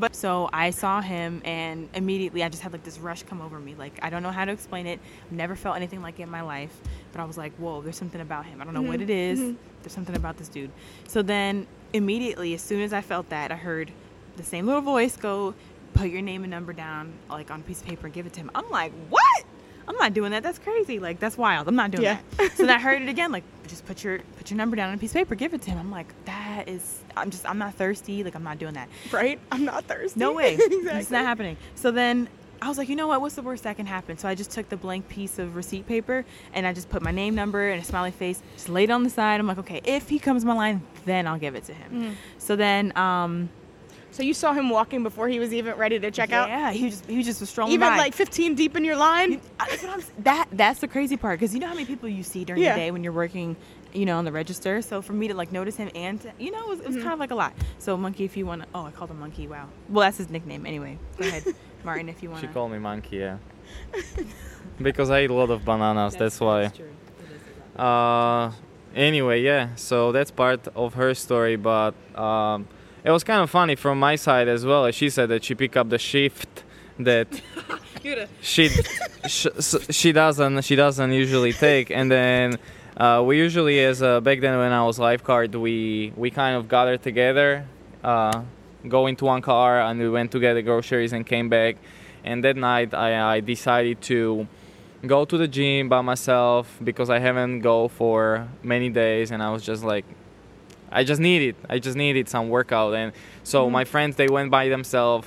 But 0.00 0.16
so 0.16 0.48
I 0.52 0.70
saw 0.70 1.00
him, 1.00 1.42
and 1.44 1.88
immediately 1.94 2.42
I 2.42 2.48
just 2.48 2.62
had 2.62 2.72
like 2.72 2.82
this 2.84 2.98
rush 2.98 3.22
come 3.22 3.40
over 3.40 3.58
me. 3.58 3.74
Like 3.74 3.98
I 4.02 4.10
don't 4.10 4.22
know 4.22 4.30
how 4.30 4.44
to 4.44 4.52
explain 4.52 4.86
it. 4.86 4.98
I've 5.26 5.32
never 5.32 5.54
felt 5.54 5.76
anything 5.76 6.02
like 6.02 6.18
it 6.18 6.22
in 6.22 6.30
my 6.30 6.40
life. 6.40 6.74
But 7.12 7.20
I 7.20 7.24
was 7.24 7.36
like, 7.36 7.52
whoa, 7.56 7.82
there's 7.82 7.96
something 7.96 8.20
about 8.20 8.46
him. 8.46 8.60
I 8.60 8.64
don't 8.64 8.74
know 8.74 8.82
what 8.82 9.00
mm-hmm. 9.00 9.10
it 9.10 9.10
is. 9.10 9.38
Mm-hmm. 9.38 9.56
There's 9.82 9.92
something 9.92 10.16
about 10.16 10.38
this 10.38 10.48
dude. 10.48 10.70
So 11.06 11.22
then 11.22 11.66
immediately, 11.92 12.54
as 12.54 12.62
soon 12.62 12.80
as 12.80 12.92
I 12.92 13.00
felt 13.00 13.28
that, 13.30 13.52
I 13.52 13.56
heard 13.56 13.90
the 14.36 14.42
same 14.42 14.66
little 14.66 14.82
voice 14.82 15.16
go, 15.16 15.54
"Put 15.92 16.08
your 16.08 16.22
name 16.22 16.44
and 16.44 16.50
number 16.50 16.72
down, 16.72 17.12
like 17.28 17.50
on 17.50 17.60
a 17.60 17.62
piece 17.62 17.80
of 17.80 17.86
paper, 17.86 18.06
and 18.06 18.14
give 18.14 18.26
it 18.26 18.32
to 18.34 18.40
him." 18.40 18.50
I'm 18.54 18.70
like, 18.70 18.92
what? 19.10 19.44
I'm 19.90 19.96
not 19.96 20.14
doing 20.14 20.30
that. 20.30 20.44
That's 20.44 20.58
crazy. 20.58 20.98
Like 21.00 21.18
that's 21.18 21.36
wild. 21.36 21.66
I'm 21.66 21.74
not 21.74 21.90
doing 21.90 22.04
Yeah. 22.04 22.20
that. 22.36 22.52
So 22.52 22.64
then 22.64 22.76
I 22.76 22.78
heard 22.78 23.02
it 23.02 23.08
again. 23.16 23.32
Like 23.32 23.44
just 23.66 23.84
put 23.86 24.04
your 24.04 24.20
put 24.38 24.50
your 24.50 24.56
number 24.56 24.76
down 24.76 24.88
on 24.88 24.94
a 24.94 24.98
piece 24.98 25.10
of 25.10 25.14
paper, 25.14 25.34
give 25.34 25.52
it 25.52 25.62
to 25.62 25.70
him. 25.70 25.78
I'm 25.78 25.90
like, 25.90 26.06
that 26.26 26.39
is. 26.68 27.00
I'm 27.16 27.30
just. 27.30 27.48
I'm 27.48 27.58
not 27.58 27.74
thirsty. 27.74 28.22
Like 28.24 28.34
I'm 28.34 28.44
not 28.44 28.58
doing 28.58 28.74
that. 28.74 28.88
right? 29.10 29.38
I'm 29.52 29.64
not 29.64 29.84
thirsty. 29.84 30.18
No 30.18 30.32
way. 30.32 30.54
exactly. 30.60 30.88
It's 31.00 31.10
not 31.10 31.24
happening. 31.24 31.56
So 31.74 31.90
then 31.90 32.28
I 32.62 32.68
was 32.68 32.76
like, 32.78 32.88
you 32.88 32.96
know 32.96 33.06
what? 33.08 33.20
What's 33.20 33.34
the 33.36 33.42
worst 33.42 33.62
that 33.64 33.76
can 33.76 33.86
happen? 33.86 34.18
So 34.18 34.28
I 34.28 34.34
just 34.34 34.50
took 34.50 34.68
the 34.68 34.76
blank 34.76 35.08
piece 35.08 35.38
of 35.38 35.56
receipt 35.56 35.86
paper 35.86 36.24
and 36.52 36.66
I 36.66 36.72
just 36.74 36.90
put 36.90 37.00
my 37.02 37.10
name, 37.10 37.34
number, 37.34 37.68
and 37.70 37.80
a 37.82 37.84
smiley 37.84 38.10
face. 38.10 38.42
Just 38.54 38.68
laid 38.68 38.90
it 38.90 38.92
on 38.92 39.02
the 39.02 39.10
side. 39.10 39.40
I'm 39.40 39.46
like, 39.46 39.58
okay, 39.58 39.80
if 39.84 40.08
he 40.10 40.18
comes 40.18 40.44
my 40.44 40.52
line, 40.54 40.82
then 41.06 41.26
I'll 41.26 41.38
give 41.38 41.54
it 41.54 41.64
to 41.64 41.72
him. 41.74 41.90
Mm-hmm. 41.92 42.12
So 42.38 42.56
then, 42.56 42.94
um, 42.98 43.48
So 44.10 44.22
you 44.22 44.34
saw 44.34 44.52
him 44.52 44.68
walking 44.68 45.02
before 45.02 45.28
he 45.28 45.38
was 45.38 45.54
even 45.54 45.74
ready 45.76 45.98
to 45.98 46.10
check 46.10 46.32
out? 46.32 46.48
yeah, 46.50 46.70
he 46.70 46.90
just 46.90 47.06
he 47.06 47.22
just 47.22 47.40
was 47.40 47.48
strolling 47.48 47.72
Even 47.72 47.88
by. 47.88 47.96
like 47.96 48.12
15 48.14 48.54
deep 48.56 48.76
in 48.76 48.84
your 48.84 48.96
line? 48.96 49.40
That's 49.58 49.84
I'm 49.84 50.02
that 50.24 50.46
that's 50.52 50.80
the 50.80 50.88
crazy 50.88 51.16
part 51.16 51.40
because 51.40 51.54
you 51.54 51.60
know 51.60 51.68
how 51.68 51.74
many 51.74 51.86
people 51.86 52.08
you 52.10 52.22
see 52.22 52.44
during 52.44 52.60
Yeah. 52.60 52.74
the 52.74 52.80
day 52.80 52.90
when 52.90 53.02
you're 53.04 53.12
working, 53.14 53.56
you 53.92 54.06
know, 54.06 54.18
on 54.18 54.24
the 54.24 54.32
register. 54.32 54.82
So 54.82 55.02
for 55.02 55.12
me 55.12 55.28
to 55.28 55.34
like 55.34 55.52
notice 55.52 55.76
him 55.76 55.90
and 55.94 56.20
to, 56.22 56.32
you 56.38 56.50
know, 56.50 56.64
it 56.64 56.68
was, 56.68 56.80
it 56.80 56.86
was 56.88 56.96
kind 56.96 57.12
of 57.12 57.18
like 57.18 57.30
a 57.30 57.34
lot. 57.34 57.54
So 57.78 57.96
monkey, 57.96 58.24
if 58.24 58.36
you 58.36 58.46
want 58.46 58.62
to, 58.62 58.68
oh, 58.74 58.86
I 58.86 58.90
called 58.90 59.10
him 59.10 59.20
monkey. 59.20 59.46
Wow. 59.48 59.68
Well, 59.88 60.06
that's 60.06 60.18
his 60.18 60.30
nickname 60.30 60.66
anyway. 60.66 60.98
Go 61.18 61.26
ahead, 61.26 61.44
Martin, 61.84 62.08
if 62.08 62.22
you 62.22 62.30
want 62.30 62.42
She 62.42 62.48
called 62.48 62.72
me 62.72 62.78
monkey, 62.78 63.18
yeah. 63.18 63.38
because 64.82 65.10
I 65.10 65.22
eat 65.22 65.30
a 65.30 65.34
lot 65.34 65.50
of 65.50 65.64
bananas, 65.64 66.16
that's, 66.16 66.40
why. 66.40 66.62
That's 66.62 66.80
Uh, 67.76 68.52
anyway, 68.94 69.42
yeah. 69.42 69.74
So 69.76 70.12
that's 70.12 70.30
part 70.30 70.68
of 70.74 70.94
her 70.94 71.14
story, 71.14 71.56
but 71.56 71.94
um, 72.18 72.68
it 73.04 73.10
was 73.10 73.24
kind 73.24 73.42
of 73.42 73.50
funny 73.50 73.76
from 73.76 73.98
my 73.98 74.16
side 74.16 74.48
as 74.48 74.64
well. 74.64 74.90
She 74.90 75.10
said 75.10 75.28
that 75.30 75.44
she 75.44 75.54
picked 75.54 75.76
up 75.76 75.88
the 75.88 75.98
shift 75.98 76.64
that 76.98 77.28
she 78.40 78.68
sh- 79.26 79.46
she 79.90 80.12
doesn't 80.12 80.62
she 80.62 80.76
doesn't 80.76 81.12
usually 81.12 81.52
take, 81.52 81.90
and 81.90 82.10
then. 82.10 82.58
Uh, 83.00 83.22
we 83.22 83.38
usually, 83.38 83.80
as 83.80 84.02
uh, 84.02 84.20
back 84.20 84.42
then 84.42 84.58
when 84.58 84.72
I 84.72 84.84
was 84.84 84.98
lifeguard, 84.98 85.54
we 85.54 86.12
we 86.16 86.30
kind 86.30 86.54
of 86.54 86.68
gathered 86.68 87.02
together, 87.02 87.64
uh, 88.04 88.42
go 88.86 89.06
into 89.06 89.24
one 89.24 89.40
car, 89.40 89.80
and 89.80 89.98
we 89.98 90.10
went 90.10 90.30
to 90.32 90.38
get 90.38 90.52
the 90.52 90.60
groceries 90.60 91.14
and 91.14 91.26
came 91.26 91.48
back. 91.48 91.76
And 92.24 92.44
that 92.44 92.56
night, 92.56 92.92
I, 92.92 93.36
I 93.36 93.40
decided 93.40 94.02
to 94.02 94.46
go 95.06 95.24
to 95.24 95.38
the 95.38 95.48
gym 95.48 95.88
by 95.88 96.02
myself 96.02 96.78
because 96.84 97.08
I 97.08 97.20
haven't 97.20 97.60
go 97.60 97.88
for 97.88 98.46
many 98.62 98.90
days, 98.90 99.30
and 99.30 99.42
I 99.42 99.50
was 99.50 99.62
just 99.62 99.82
like, 99.82 100.04
I 100.92 101.02
just 101.02 101.22
needed, 101.22 101.56
I 101.70 101.78
just 101.78 101.96
needed 101.96 102.28
some 102.28 102.50
workout. 102.50 102.92
And 102.92 103.14
so 103.44 103.70
my 103.70 103.84
friends, 103.84 104.16
they 104.16 104.28
went 104.28 104.50
by 104.50 104.68
themselves, 104.68 105.26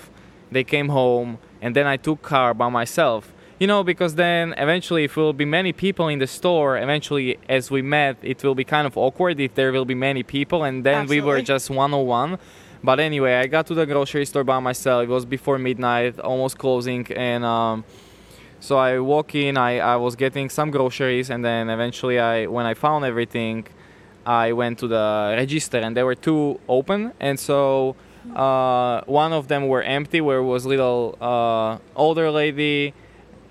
they 0.52 0.64
came 0.64 0.90
home, 0.90 1.40
and 1.60 1.76
then 1.76 1.88
I 1.88 1.98
took 1.98 2.22
car 2.22 2.54
by 2.54 2.70
myself. 2.70 3.34
You 3.64 3.68
know, 3.68 3.82
because 3.82 4.16
then 4.16 4.54
eventually, 4.58 5.06
if 5.06 5.16
will 5.16 5.32
be 5.32 5.46
many 5.46 5.72
people 5.72 6.10
in 6.10 6.20
the 6.20 6.28
store, 6.28 6.78
eventually, 6.78 7.40
as 7.48 7.72
we 7.72 7.82
met, 7.82 8.18
it 8.22 8.44
will 8.44 8.56
be 8.56 8.66
kind 8.66 8.86
of 8.86 8.98
awkward 8.98 9.40
if 9.40 9.56
there 9.56 9.72
will 9.72 9.86
be 9.86 9.96
many 9.96 10.22
people, 10.22 10.66
and 10.66 10.84
then 10.84 11.08
we 11.08 11.22
were 11.22 11.42
just 11.42 11.70
one 11.70 11.94
on 11.94 12.06
one. 12.06 12.40
But 12.84 13.00
anyway, 13.00 13.36
I 13.36 13.48
got 13.48 13.66
to 13.68 13.74
the 13.74 13.86
grocery 13.86 14.26
store 14.26 14.44
by 14.44 14.60
myself. 14.60 15.04
It 15.04 15.08
was 15.08 15.24
before 15.24 15.58
midnight, 15.60 16.20
almost 16.20 16.58
closing, 16.58 17.08
and 17.14 17.46
um, 17.46 17.86
so 18.60 18.76
I 18.76 19.00
walk 19.00 19.34
in. 19.34 19.56
I, 19.56 19.80
I 19.80 19.96
was 19.96 20.18
getting 20.18 20.50
some 20.50 20.70
groceries, 20.70 21.30
and 21.30 21.46
then 21.46 21.70
eventually, 21.70 22.20
I 22.20 22.48
when 22.48 22.66
I 22.66 22.74
found 22.74 23.06
everything, 23.06 23.66
I 24.26 24.52
went 24.52 24.80
to 24.80 24.90
the 24.90 25.36
register, 25.38 25.78
and 25.78 25.96
there 25.96 26.06
were 26.06 26.16
two 26.16 26.60
open, 26.68 27.14
and 27.22 27.40
so 27.40 27.96
uh, 28.36 29.00
one 29.06 29.32
of 29.32 29.48
them 29.48 29.70
were 29.70 29.84
empty, 29.84 30.20
where 30.20 30.44
was 30.44 30.66
little 30.66 31.18
uh, 31.22 31.78
older 31.96 32.30
lady, 32.30 32.94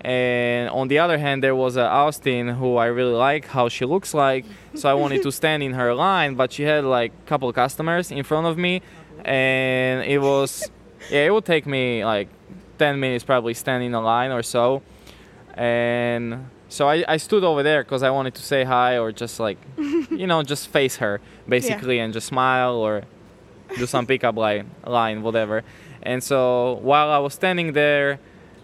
and 0.03 0.69
on 0.69 0.87
the 0.89 0.99
other 0.99 1.17
hand, 1.17 1.43
there 1.43 1.55
was 1.55 1.77
a 1.77 1.85
Austin 1.87 2.49
who 2.49 2.75
I 2.77 2.87
really 2.87 3.13
like 3.13 3.47
how 3.47 3.69
she 3.69 3.85
looks 3.85 4.13
like, 4.13 4.45
so 4.75 4.89
I 4.89 4.93
wanted 4.93 5.23
to 5.23 5.31
stand 5.41 5.63
in 5.63 5.73
her 5.73 5.93
line, 5.93 6.35
but 6.35 6.51
she 6.51 6.63
had 6.63 6.83
like 6.83 7.11
a 7.11 7.27
couple 7.27 7.51
customers 7.53 8.11
in 8.11 8.23
front 8.23 8.47
of 8.47 8.57
me, 8.57 8.81
and 9.23 10.03
it 10.03 10.19
was 10.19 10.69
yeah, 11.09 11.25
it 11.25 11.33
would 11.33 11.45
take 11.45 11.65
me 11.65 12.03
like 12.05 12.27
10 12.79 12.99
minutes 12.99 13.23
probably 13.23 13.53
standing 13.53 13.87
in 13.87 13.93
a 13.93 14.01
line 14.01 14.31
or 14.31 14.43
so, 14.43 14.81
and 15.55 16.47
So 16.69 16.89
I, 16.89 17.05
I 17.07 17.17
stood 17.17 17.43
over 17.43 17.61
there 17.61 17.83
because 17.83 18.01
I 18.01 18.09
wanted 18.09 18.33
to 18.33 18.41
say 18.41 18.63
hi 18.63 18.97
or 18.97 19.11
just 19.11 19.39
like, 19.39 19.59
you 19.77 20.25
know, 20.25 20.41
just 20.41 20.69
face 20.69 20.95
her 20.97 21.21
basically 21.47 21.99
and 21.99 22.11
just 22.11 22.25
smile 22.27 22.77
or 22.77 23.03
do 23.77 23.85
some 23.85 24.07
pickup 24.07 24.35
line, 24.35 24.71
line, 24.87 25.21
whatever. 25.21 25.63
And 26.01 26.23
so 26.23 26.79
while 26.81 27.11
I 27.11 27.19
was 27.19 27.35
standing 27.35 27.73
there, 27.73 28.19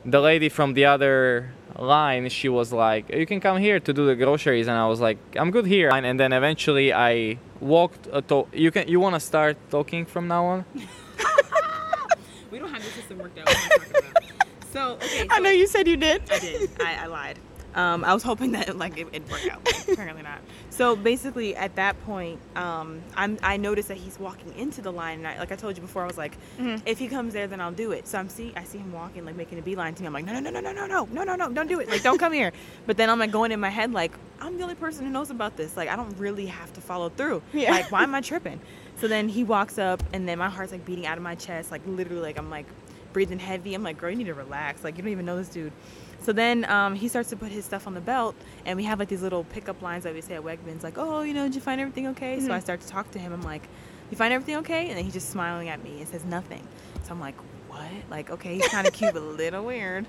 the 0.05 0.19
lady 0.19 0.49
from 0.49 0.73
the 0.73 0.85
other 0.85 1.51
line, 1.77 2.29
she 2.29 2.49
was 2.49 2.71
like, 2.73 3.09
"You 3.09 3.25
can 3.25 3.39
come 3.39 3.57
here 3.57 3.79
to 3.79 3.93
do 3.93 4.05
the 4.05 4.15
groceries," 4.15 4.67
and 4.67 4.77
I 4.77 4.87
was 4.87 4.99
like, 4.99 5.17
"I'm 5.35 5.51
good 5.51 5.65
here." 5.65 5.89
And 5.93 6.19
then 6.19 6.33
eventually 6.33 6.93
I 6.93 7.37
walked. 7.59 8.07
A 8.11 8.21
to- 8.23 8.47
you 8.53 8.71
can. 8.71 8.87
You 8.87 8.99
want 8.99 9.15
to 9.15 9.19
start 9.19 9.57
talking 9.69 10.05
from 10.05 10.27
now 10.27 10.45
on? 10.45 10.65
we 12.51 12.59
don't 12.59 12.71
have 12.71 12.83
the 12.83 12.91
system 12.91 13.17
worked 13.19 13.37
out. 13.39 13.45
What 13.45 13.55
am 13.57 13.71
I 13.71 13.77
talking 13.77 13.95
about? 13.97 14.23
So. 14.71 14.97
I 15.31 15.39
know 15.39 15.49
you 15.49 15.67
said 15.67 15.87
you 15.87 15.97
did. 15.97 16.21
I 16.31 16.39
did. 16.39 16.69
I, 16.79 17.03
I 17.03 17.05
lied. 17.07 17.39
Um, 17.75 18.03
I 18.03 18.13
was 18.13 18.23
hoping 18.23 18.53
that 18.53 18.77
like 18.77 18.97
it, 18.97 19.07
it'd 19.11 19.29
work 19.29 19.47
out. 19.51 19.61
Apparently 19.91 20.23
not. 20.23 20.39
So 20.69 20.95
basically, 20.95 21.55
at 21.55 21.75
that 21.75 21.99
point, 22.05 22.39
um, 22.55 23.01
I'm, 23.15 23.37
I 23.43 23.57
noticed 23.57 23.89
that 23.89 23.97
he's 23.97 24.19
walking 24.19 24.53
into 24.57 24.81
the 24.81 24.91
line, 24.91 25.19
and 25.19 25.27
I, 25.27 25.37
like 25.39 25.51
I 25.51 25.55
told 25.55 25.75
you 25.75 25.81
before, 25.81 26.03
I 26.03 26.07
was 26.07 26.17
like, 26.17 26.37
if 26.85 26.97
he 26.97 27.07
comes 27.07 27.33
there, 27.33 27.47
then 27.47 27.61
I'll 27.61 27.71
do 27.71 27.91
it. 27.91 28.07
So 28.07 28.17
I'm 28.17 28.29
see, 28.29 28.53
I 28.55 28.63
see 28.63 28.77
him 28.77 28.91
walking, 28.91 29.25
like 29.25 29.35
making 29.35 29.59
a 29.59 29.61
beeline 29.61 29.93
to 29.95 30.01
me. 30.01 30.07
I'm 30.07 30.13
like, 30.13 30.25
no, 30.25 30.39
no, 30.39 30.49
no, 30.49 30.59
no, 30.59 30.71
no, 30.71 30.85
no, 30.87 31.05
no, 31.11 31.23
no, 31.23 31.35
no, 31.35 31.49
don't 31.51 31.67
do 31.67 31.79
it. 31.79 31.89
Like, 31.89 32.01
don't 32.03 32.17
come 32.17 32.33
here. 32.33 32.51
But 32.85 32.97
then 32.97 33.09
I'm 33.09 33.19
like 33.19 33.31
going 33.31 33.51
in 33.51 33.59
my 33.59 33.69
head, 33.69 33.93
like, 33.93 34.11
I'm 34.39 34.57
the 34.57 34.63
only 34.63 34.75
person 34.75 35.05
who 35.05 35.11
knows 35.11 35.29
about 35.29 35.57
this. 35.57 35.77
Like, 35.77 35.89
I 35.89 35.95
don't 35.95 36.17
really 36.17 36.47
have 36.47 36.73
to 36.73 36.81
follow 36.81 37.09
through. 37.09 37.43
Yeah. 37.53 37.71
Like, 37.71 37.91
why 37.91 38.03
am 38.03 38.15
I 38.15 38.21
tripping? 38.29 38.59
So 38.99 39.07
then 39.07 39.29
he 39.29 39.43
walks 39.43 39.77
up, 39.77 40.01
and 40.11 40.27
then 40.27 40.39
my 40.39 40.49
heart's 40.49 40.71
like 40.71 40.85
beating 40.85 41.05
out 41.05 41.17
of 41.17 41.23
my 41.23 41.35
chest, 41.35 41.71
like 41.71 41.81
literally, 41.85 42.21
like 42.23 42.37
I'm 42.39 42.49
like 42.49 42.65
breathing 43.13 43.39
heavy. 43.39 43.73
I'm 43.75 43.83
like, 43.83 43.97
girl, 43.97 44.09
you 44.09 44.15
need 44.17 44.25
to 44.27 44.33
relax. 44.33 44.83
Like, 44.83 44.97
you 44.97 45.03
don't 45.03 45.11
even 45.11 45.25
know 45.25 45.37
this 45.37 45.49
dude. 45.49 45.71
So 46.21 46.33
then 46.33 46.69
um, 46.69 46.95
he 46.95 47.07
starts 47.07 47.29
to 47.29 47.35
put 47.37 47.51
his 47.51 47.65
stuff 47.65 47.87
on 47.87 47.93
the 47.93 48.01
belt, 48.01 48.35
and 48.65 48.77
we 48.77 48.83
have 48.83 48.99
like 48.99 49.07
these 49.07 49.21
little 49.21 49.43
pickup 49.45 49.81
lines 49.81 50.03
that 50.03 50.13
we 50.13 50.21
say 50.21 50.35
at 50.35 50.43
Wegmans, 50.43 50.83
like, 50.83 50.97
"Oh, 50.97 51.21
you 51.21 51.33
know, 51.33 51.43
did 51.45 51.55
you 51.55 51.61
find 51.61 51.79
everything 51.79 52.07
okay?" 52.07 52.39
So 52.39 52.53
I 52.53 52.59
start 52.59 52.81
to 52.81 52.87
talk 52.87 53.09
to 53.11 53.19
him. 53.19 53.31
I'm 53.33 53.41
like, 53.41 53.67
"You 54.11 54.17
find 54.17 54.33
everything 54.33 54.57
okay?" 54.57 54.89
And 54.89 54.97
then 54.97 55.03
he's 55.03 55.13
just 55.13 55.29
smiling 55.29 55.69
at 55.69 55.83
me 55.83 55.99
and 55.99 56.07
says 56.07 56.25
nothing. 56.25 56.67
So 57.03 57.11
I'm 57.11 57.19
like, 57.19 57.35
"What?" 57.69 57.89
Like, 58.09 58.29
okay, 58.31 58.55
he's 58.55 58.67
kind 58.67 58.85
of 58.87 58.93
cute, 58.93 59.13
but 59.13 59.21
a 59.21 59.25
little 59.25 59.63
weird. 59.65 60.05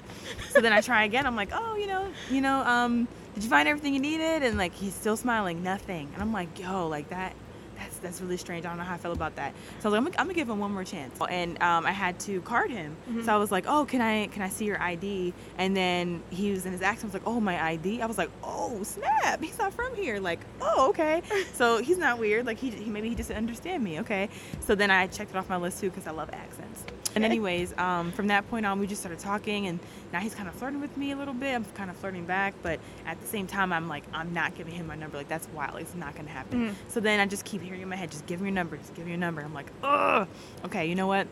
So 0.51 0.61
then 0.61 0.73
I 0.73 0.81
try 0.81 1.05
again. 1.05 1.27
I'm 1.27 1.37
like, 1.37 1.51
"Oh, 1.53 1.77
you 1.77 1.87
know, 1.87 2.11
you 2.31 2.41
know, 2.41 2.61
um, 2.61 3.07
did 3.35 3.45
you 3.45 3.51
find 3.51 3.69
everything 3.69 3.95
you 3.95 4.01
needed?" 4.01 4.43
And 4.43 4.59
like 4.59 4.75
he's 4.75 4.95
still 4.95 5.17
smiling, 5.17 5.63
nothing. 5.63 6.11
And 6.13 6.23
I'm 6.23 6.33
like, 6.33 6.59
"Yo, 6.59 6.89
like 6.89 7.09
that." 7.11 7.35
That's, 7.81 7.99
that's 7.99 8.21
really 8.21 8.37
strange. 8.37 8.67
I 8.67 8.69
don't 8.69 8.79
know 8.79 8.85
how 8.85 8.95
I 8.95 8.99
feel 8.99 9.13
about 9.13 9.37
that. 9.37 9.55
So 9.81 9.89
I 9.89 9.91
was 9.91 9.93
like, 9.93 9.99
I'm 9.99 10.05
gonna, 10.05 10.17
I'm 10.19 10.27
gonna 10.27 10.35
give 10.35 10.49
him 10.49 10.59
one 10.59 10.73
more 10.73 10.85
chance. 10.85 11.19
And 11.29 11.61
um, 11.63 11.87
I 11.87 11.93
had 11.93 12.21
to 12.21 12.41
card 12.43 12.71
him. 12.71 12.97
So 13.25 13.35
I 13.35 13.37
was 13.37 13.51
like, 13.51 13.65
oh, 13.67 13.85
can 13.87 14.01
I 14.01 14.27
can 14.29 14.43
I 14.43 14.49
see 14.49 14.67
your 14.67 14.81
ID? 14.81 15.33
And 15.59 15.77
then 15.77 16.23
he 16.31 16.51
was 16.51 16.67
in 16.67 16.73
his 16.73 16.83
accent 16.83 17.01
I 17.01 17.07
was 17.07 17.15
like, 17.15 17.27
oh, 17.27 17.41
my 17.41 17.63
ID. 17.63 18.03
I 18.03 18.07
was 18.07 18.19
like, 18.19 18.31
oh, 18.45 18.83
snap. 18.83 19.43
He's 19.43 19.59
not 19.59 19.73
from 19.73 19.95
here. 19.95 20.21
Like, 20.21 20.41
oh, 20.61 20.91
okay. 20.91 21.23
so 21.55 21.79
he's 21.83 21.99
not 21.99 22.19
weird. 22.19 22.47
Like 22.47 22.59
he, 22.59 22.71
he 22.71 22.91
maybe 22.91 23.09
he 23.09 23.15
just 23.15 23.29
didn't 23.29 23.39
understand 23.39 23.83
me. 23.83 24.01
Okay. 24.01 24.29
So 24.61 24.75
then 24.75 24.91
I 24.91 25.07
checked 25.07 25.31
it 25.31 25.37
off 25.37 25.49
my 25.49 25.57
list 25.57 25.81
too 25.81 25.91
because 25.91 26.07
I 26.07 26.11
love 26.11 26.31
accents. 26.33 26.85
And 27.15 27.25
anyways, 27.25 27.77
um, 27.79 28.13
from 28.13 28.29
that 28.29 28.49
point 28.49 28.67
on, 28.67 28.79
we 28.79 28.87
just 28.87 29.01
started 29.03 29.19
talking, 29.19 29.67
and 29.67 29.79
now 30.13 30.21
he's 30.21 30.35
kind 30.35 30.49
of 30.49 30.55
flirting 30.55 30.81
with 30.81 30.97
me 30.97 31.11
a 31.13 31.17
little 31.17 31.35
bit. 31.35 31.55
I'm 31.55 31.65
kind 31.65 31.91
of 31.91 31.97
flirting 31.97 32.25
back, 32.25 32.55
but 32.63 32.79
at 33.07 33.21
the 33.21 33.27
same 33.27 33.47
time, 33.47 33.73
I'm 33.73 33.89
like, 33.89 34.05
I'm 34.13 34.33
not 34.33 34.55
giving 34.57 34.75
him 34.75 34.87
my 34.87 34.95
number. 34.97 35.17
Like 35.17 35.29
that's 35.29 35.49
wild. 35.49 35.81
It's 35.81 35.95
not 35.95 36.15
gonna 36.15 36.29
happen. 36.29 36.77
So 36.89 37.01
then 37.01 37.21
I 37.21 37.27
just 37.27 37.45
keep 37.45 37.63
hearing 37.63 37.81
in 37.83 37.89
my 37.89 37.97
head, 37.97 38.11
just 38.11 38.27
give 38.27 38.41
me 38.41 38.49
your 38.49 38.55
number, 38.55 38.77
just 38.77 38.95
give 38.95 39.05
me 39.05 39.11
your 39.13 39.21
number. 39.21 39.41
I'm 39.43 39.55
like, 39.55 39.71
ugh. 39.83 40.29
Okay, 40.65 40.87
you 40.87 40.95
know 40.95 41.07
what? 41.07 41.27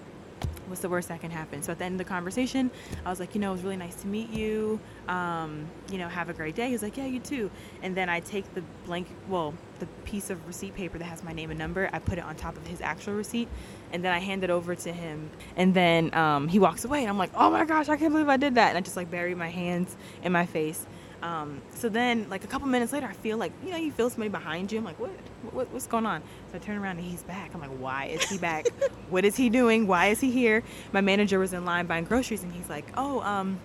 What's 0.67 0.83
the 0.83 0.89
worst 0.89 1.09
that 1.09 1.21
can 1.21 1.31
happen? 1.31 1.63
So 1.63 1.73
at 1.73 1.79
the 1.79 1.85
end 1.85 1.95
of 2.01 2.07
the 2.07 2.13
conversation, 2.13 2.71
I 3.05 3.11
was 3.11 3.21
like, 3.21 3.35
you 3.35 3.41
know, 3.41 3.51
it 3.51 3.55
was 3.55 3.63
really 3.63 3.77
nice 3.77 3.95
to 4.03 4.07
meet 4.07 4.31
you. 4.31 4.79
Um, 5.09 5.67
you 5.91 5.99
know, 5.99 6.09
have 6.09 6.29
a 6.29 6.35
great 6.35 6.55
day. 6.55 6.67
He 6.67 6.73
was 6.73 6.83
like, 6.83 6.97
yeah, 6.97 7.07
you 7.07 7.21
too. 7.21 7.51
And 7.83 7.97
then 7.97 8.09
I 8.09 8.21
take 8.21 8.53
the 8.55 8.63
blank, 8.85 9.09
well, 9.29 9.55
the 9.79 9.87
piece 10.05 10.31
of 10.31 10.47
receipt 10.47 10.75
paper 10.75 10.99
that 10.99 11.05
has 11.05 11.23
my 11.23 11.33
name 11.33 11.51
and 11.51 11.59
number. 11.59 11.89
I 11.93 11.99
put 11.99 12.19
it 12.19 12.25
on 12.25 12.37
top 12.37 12.57
of 12.57 12.67
his 12.67 12.81
actual 12.81 13.15
receipt, 13.15 13.49
and 13.93 14.05
then 14.05 14.13
I 14.13 14.19
hand 14.19 14.45
it 14.45 14.51
over 14.51 14.75
to 14.75 14.93
him. 14.93 15.31
And 15.57 15.75
then 15.75 16.15
um, 16.15 16.49
he 16.49 16.59
walks 16.59 16.85
away, 16.85 17.01
and 17.01 17.09
I'm 17.09 17.19
like, 17.19 17.31
oh 17.35 17.51
my 17.51 17.65
gosh, 17.65 17.89
I 17.89 17.97
can't 17.97 18.13
believe 18.13 18.29
I 18.29 18.37
did 18.37 18.55
that. 18.57 18.69
And 18.71 18.79
I 18.79 18.81
just 18.81 18.97
like 18.97 19.11
bury 19.11 19.35
my 19.35 19.49
hands 19.49 19.97
in 20.23 20.33
my 20.33 20.47
face. 20.47 20.87
Um, 21.23 21.63
so 21.75 21.89
then, 21.89 22.29
like 22.29 22.45
a 22.45 22.47
couple 22.47 22.69
minutes 22.69 22.93
later, 22.93 23.07
I 23.07 23.13
feel 23.13 23.39
like 23.39 23.53
you 23.65 23.71
know 23.71 23.77
you 23.77 23.91
feel 23.91 24.09
somebody 24.09 24.29
behind 24.29 24.71
you. 24.71 24.79
I'm 24.79 24.85
like, 24.85 25.01
what? 25.01 25.11
what? 25.53 25.71
What's 25.73 25.87
going 25.87 26.07
on? 26.07 26.23
So 26.53 26.57
I 26.57 26.59
turn 26.59 26.77
around 26.77 26.99
and 26.99 27.07
he's 27.07 27.23
back. 27.25 27.55
I'm 27.55 27.61
like, 27.61 27.71
why 27.71 28.07
is 28.07 28.29
he 28.29 28.39
back? 28.39 28.69
what 29.11 29.25
is 29.25 29.37
he 29.37 29.51
doing? 29.51 29.87
Why 29.87 30.07
is 30.09 30.21
he 30.21 30.31
here? 30.31 30.63
My 30.93 31.01
manager 31.01 31.39
was 31.39 31.53
in 31.53 31.65
line 31.65 31.87
buying 31.87 32.05
groceries, 32.05 32.45
and 32.45 32.53
he's 32.53 32.69
like, 32.69 32.87
oh, 32.97 33.21
um, 33.23 33.59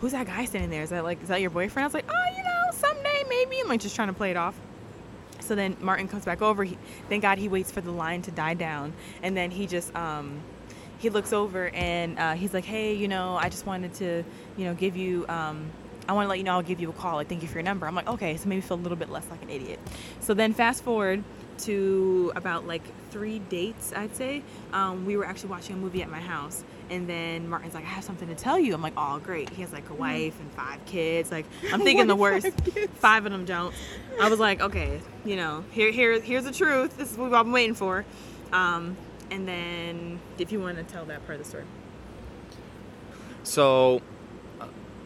who's 0.00 0.12
that 0.12 0.26
guy 0.26 0.44
standing 0.44 0.70
there? 0.70 0.82
Is 0.82 0.90
that 0.90 1.02
like 1.02 1.22
is 1.22 1.28
that 1.28 1.40
your 1.40 1.50
boyfriend? 1.50 1.84
I 1.84 1.86
was 1.86 1.94
like, 1.94 2.06
oh, 2.10 2.36
you 2.36 2.44
know, 2.44 2.70
someday 2.72 3.24
maybe. 3.28 3.60
I'm 3.60 3.68
like 3.68 3.80
just 3.80 3.96
trying 3.96 4.08
to 4.08 4.14
play 4.14 4.30
it 4.30 4.36
off. 4.36 4.54
So 5.44 5.54
then 5.54 5.76
Martin 5.80 6.08
comes 6.08 6.24
back 6.24 6.42
over. 6.42 6.64
He, 6.64 6.78
thank 7.08 7.22
God 7.22 7.38
he 7.38 7.48
waits 7.48 7.70
for 7.70 7.80
the 7.80 7.90
line 7.90 8.22
to 8.22 8.30
die 8.30 8.54
down, 8.54 8.92
and 9.22 9.36
then 9.36 9.50
he 9.50 9.66
just 9.66 9.94
um, 9.94 10.40
he 10.98 11.10
looks 11.10 11.32
over 11.32 11.68
and 11.68 12.18
uh, 12.18 12.32
he's 12.32 12.54
like, 12.54 12.64
hey, 12.64 12.94
you 12.94 13.08
know, 13.08 13.36
I 13.36 13.48
just 13.48 13.66
wanted 13.66 13.94
to, 13.94 14.24
you 14.56 14.64
know, 14.64 14.74
give 14.74 14.96
you. 14.96 15.26
Um, 15.28 15.70
I 16.06 16.12
want 16.12 16.26
to 16.26 16.28
let 16.28 16.38
you 16.38 16.44
know 16.44 16.52
I'll 16.52 16.62
give 16.62 16.80
you 16.80 16.90
a 16.90 16.92
call. 16.92 17.16
Like, 17.16 17.28
thank 17.28 17.40
you 17.40 17.48
for 17.48 17.54
your 17.54 17.62
number. 17.62 17.86
I'm 17.86 17.94
like, 17.94 18.08
okay, 18.08 18.36
so 18.36 18.46
maybe 18.46 18.60
feel 18.60 18.76
a 18.76 18.78
little 18.78 18.96
bit 18.96 19.08
less 19.08 19.26
like 19.30 19.42
an 19.42 19.48
idiot. 19.48 19.78
So 20.20 20.34
then 20.34 20.52
fast 20.52 20.84
forward 20.84 21.24
to 21.58 22.32
about 22.36 22.66
like 22.66 22.82
three 23.10 23.38
dates, 23.38 23.92
I'd 23.94 24.14
say. 24.16 24.42
Um, 24.72 25.06
we 25.06 25.16
were 25.16 25.24
actually 25.24 25.50
watching 25.50 25.76
a 25.76 25.78
movie 25.78 26.02
at 26.02 26.10
my 26.10 26.20
house, 26.20 26.64
and 26.90 27.08
then 27.08 27.48
Martin's 27.48 27.74
like, 27.74 27.84
I 27.84 27.88
have 27.88 28.04
something 28.04 28.28
to 28.28 28.34
tell 28.34 28.58
you. 28.58 28.74
I'm 28.74 28.82
like, 28.82 28.94
oh, 28.96 29.18
great. 29.18 29.50
He 29.50 29.62
has 29.62 29.72
like 29.72 29.88
a 29.90 29.94
wife 29.94 30.38
and 30.40 30.50
five 30.52 30.84
kids. 30.84 31.30
Like, 31.30 31.46
I'm 31.72 31.80
thinking 31.82 32.06
the 32.06 32.16
worst. 32.16 32.48
Five 32.94 33.26
of 33.26 33.32
them 33.32 33.44
don't. 33.44 33.74
I 34.20 34.28
was 34.28 34.38
like, 34.38 34.60
okay, 34.60 35.00
you 35.24 35.36
know, 35.36 35.64
here, 35.70 35.90
here, 35.90 36.20
here's 36.20 36.44
the 36.44 36.52
truth. 36.52 36.96
This 36.96 37.12
is 37.12 37.18
what 37.18 37.32
I've 37.32 37.44
been 37.44 37.52
waiting 37.52 37.74
for. 37.74 38.04
Um, 38.52 38.96
and 39.30 39.48
then, 39.48 40.20
if 40.38 40.52
you 40.52 40.60
want 40.60 40.76
to 40.76 40.84
tell 40.84 41.04
that 41.06 41.24
part 41.26 41.38
of 41.38 41.44
the 41.44 41.48
story. 41.48 41.64
So, 43.42 44.00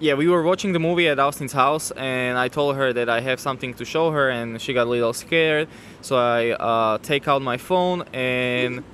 yeah, 0.00 0.14
we 0.14 0.28
were 0.28 0.42
watching 0.42 0.72
the 0.72 0.78
movie 0.78 1.08
at 1.08 1.18
Austin's 1.18 1.52
house, 1.52 1.90
and 1.92 2.38
I 2.38 2.48
told 2.48 2.76
her 2.76 2.92
that 2.92 3.08
I 3.08 3.20
have 3.20 3.40
something 3.40 3.74
to 3.74 3.84
show 3.84 4.12
her, 4.12 4.30
and 4.30 4.60
she 4.60 4.72
got 4.72 4.86
a 4.86 4.90
little 4.90 5.12
scared. 5.12 5.68
So 6.02 6.16
I 6.16 6.50
uh, 6.50 6.98
take 6.98 7.26
out 7.26 7.42
my 7.42 7.56
phone 7.56 8.02
and 8.12 8.84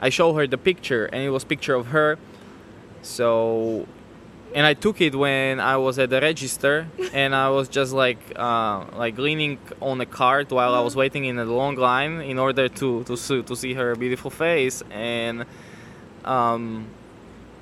I 0.00 0.08
show 0.08 0.34
her 0.34 0.46
the 0.46 0.58
picture, 0.58 1.06
and 1.06 1.22
it 1.22 1.30
was 1.30 1.44
picture 1.44 1.74
of 1.74 1.86
her. 1.88 2.18
So, 3.02 3.86
and 4.52 4.66
I 4.66 4.74
took 4.74 5.00
it 5.00 5.14
when 5.14 5.60
I 5.60 5.76
was 5.76 5.98
at 6.00 6.10
the 6.10 6.20
register, 6.20 6.88
and 7.12 7.36
I 7.36 7.50
was 7.50 7.68
just 7.68 7.92
like 7.92 8.18
uh, 8.34 8.84
like 8.96 9.16
leaning 9.16 9.58
on 9.80 10.00
a 10.00 10.06
cart 10.06 10.50
while 10.50 10.74
I 10.74 10.80
was 10.80 10.96
waiting 10.96 11.24
in 11.26 11.38
a 11.38 11.44
long 11.44 11.76
line 11.76 12.20
in 12.20 12.36
order 12.36 12.68
to 12.68 13.04
to 13.04 13.16
see, 13.16 13.42
to 13.42 13.54
see 13.54 13.74
her 13.74 13.94
beautiful 13.94 14.30
face, 14.30 14.82
and 14.90 15.44
um, 16.24 16.86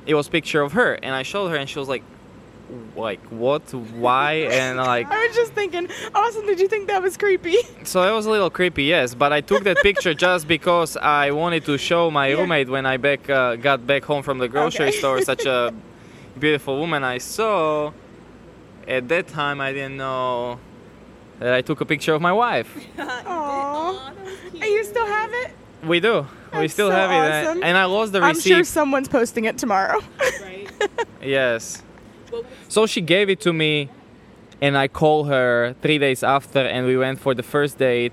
it 0.06 0.14
was 0.14 0.30
picture 0.30 0.62
of 0.62 0.72
her, 0.72 0.94
and 0.94 1.14
I 1.14 1.22
showed 1.22 1.48
her, 1.48 1.56
and 1.56 1.68
she 1.68 1.78
was 1.78 1.88
like, 1.88 2.02
like 2.96 3.20
what, 3.30 3.62
why, 3.72 4.32
and 4.50 4.78
like 4.78 5.06
I 5.10 5.26
was 5.26 5.36
just 5.36 5.52
thinking, 5.52 5.88
Austin, 6.14 6.46
did 6.46 6.58
you 6.60 6.68
think 6.68 6.88
that 6.88 7.02
was 7.02 7.16
creepy? 7.16 7.56
so 7.84 8.02
it 8.02 8.12
was 8.14 8.26
a 8.26 8.30
little 8.30 8.50
creepy, 8.50 8.84
yes. 8.84 9.14
But 9.14 9.32
I 9.32 9.40
took 9.40 9.64
that 9.64 9.76
picture 9.82 10.14
just 10.26 10.48
because 10.48 10.96
I 10.96 11.30
wanted 11.30 11.64
to 11.66 11.78
show 11.78 12.10
my 12.10 12.28
Yeah. 12.28 12.36
roommate 12.38 12.68
when 12.68 12.86
I 12.86 12.96
back 12.96 13.28
uh, 13.30 13.56
got 13.56 13.86
back 13.86 14.04
home 14.04 14.22
from 14.22 14.38
the 14.38 14.48
grocery 14.48 14.86
Okay. 14.88 14.98
store 14.98 15.20
such 15.22 15.46
a 15.46 15.72
beautiful 16.38 16.78
woman 16.78 17.04
I 17.04 17.18
saw. 17.18 17.92
At 18.88 19.08
that 19.08 19.26
time, 19.28 19.60
I 19.60 19.72
didn't 19.72 19.96
know 19.96 20.58
that 21.40 21.52
I 21.54 21.60
took 21.60 21.80
a 21.80 21.84
picture 21.84 22.14
of 22.14 22.22
my 22.22 22.32
wife. 22.32 22.72
Aww. 22.96 24.12
And 24.54 24.64
you 24.64 24.84
still 24.84 25.06
have 25.06 25.30
it? 25.32 25.50
We 25.84 26.00
do. 26.00 26.26
we 26.56 26.68
still 26.68 26.88
so 26.90 26.94
have 26.94 27.10
it, 27.56 27.62
and 27.64 27.76
I 27.76 27.84
lost 27.84 28.12
the 28.12 28.20
receipt 28.22 28.50
I'm 28.50 28.56
sure 28.58 28.64
someone's 28.64 29.08
posting 29.08 29.44
it 29.44 29.58
tomorrow. 29.58 30.00
Right? 30.42 30.68
Yes. 31.22 31.82
Well, 32.42 32.44
So 32.68 32.86
she 32.86 33.00
gave 33.00 33.28
it 33.30 33.40
to 33.40 33.52
me, 33.52 33.88
and 34.60 34.76
I 34.76 34.88
called 34.88 35.28
her 35.28 35.74
three 35.82 35.98
days 35.98 36.22
after, 36.22 36.60
and 36.60 36.86
we 36.86 36.96
went 36.96 37.20
for 37.20 37.34
the 37.34 37.42
first 37.42 37.78
date 37.78 38.12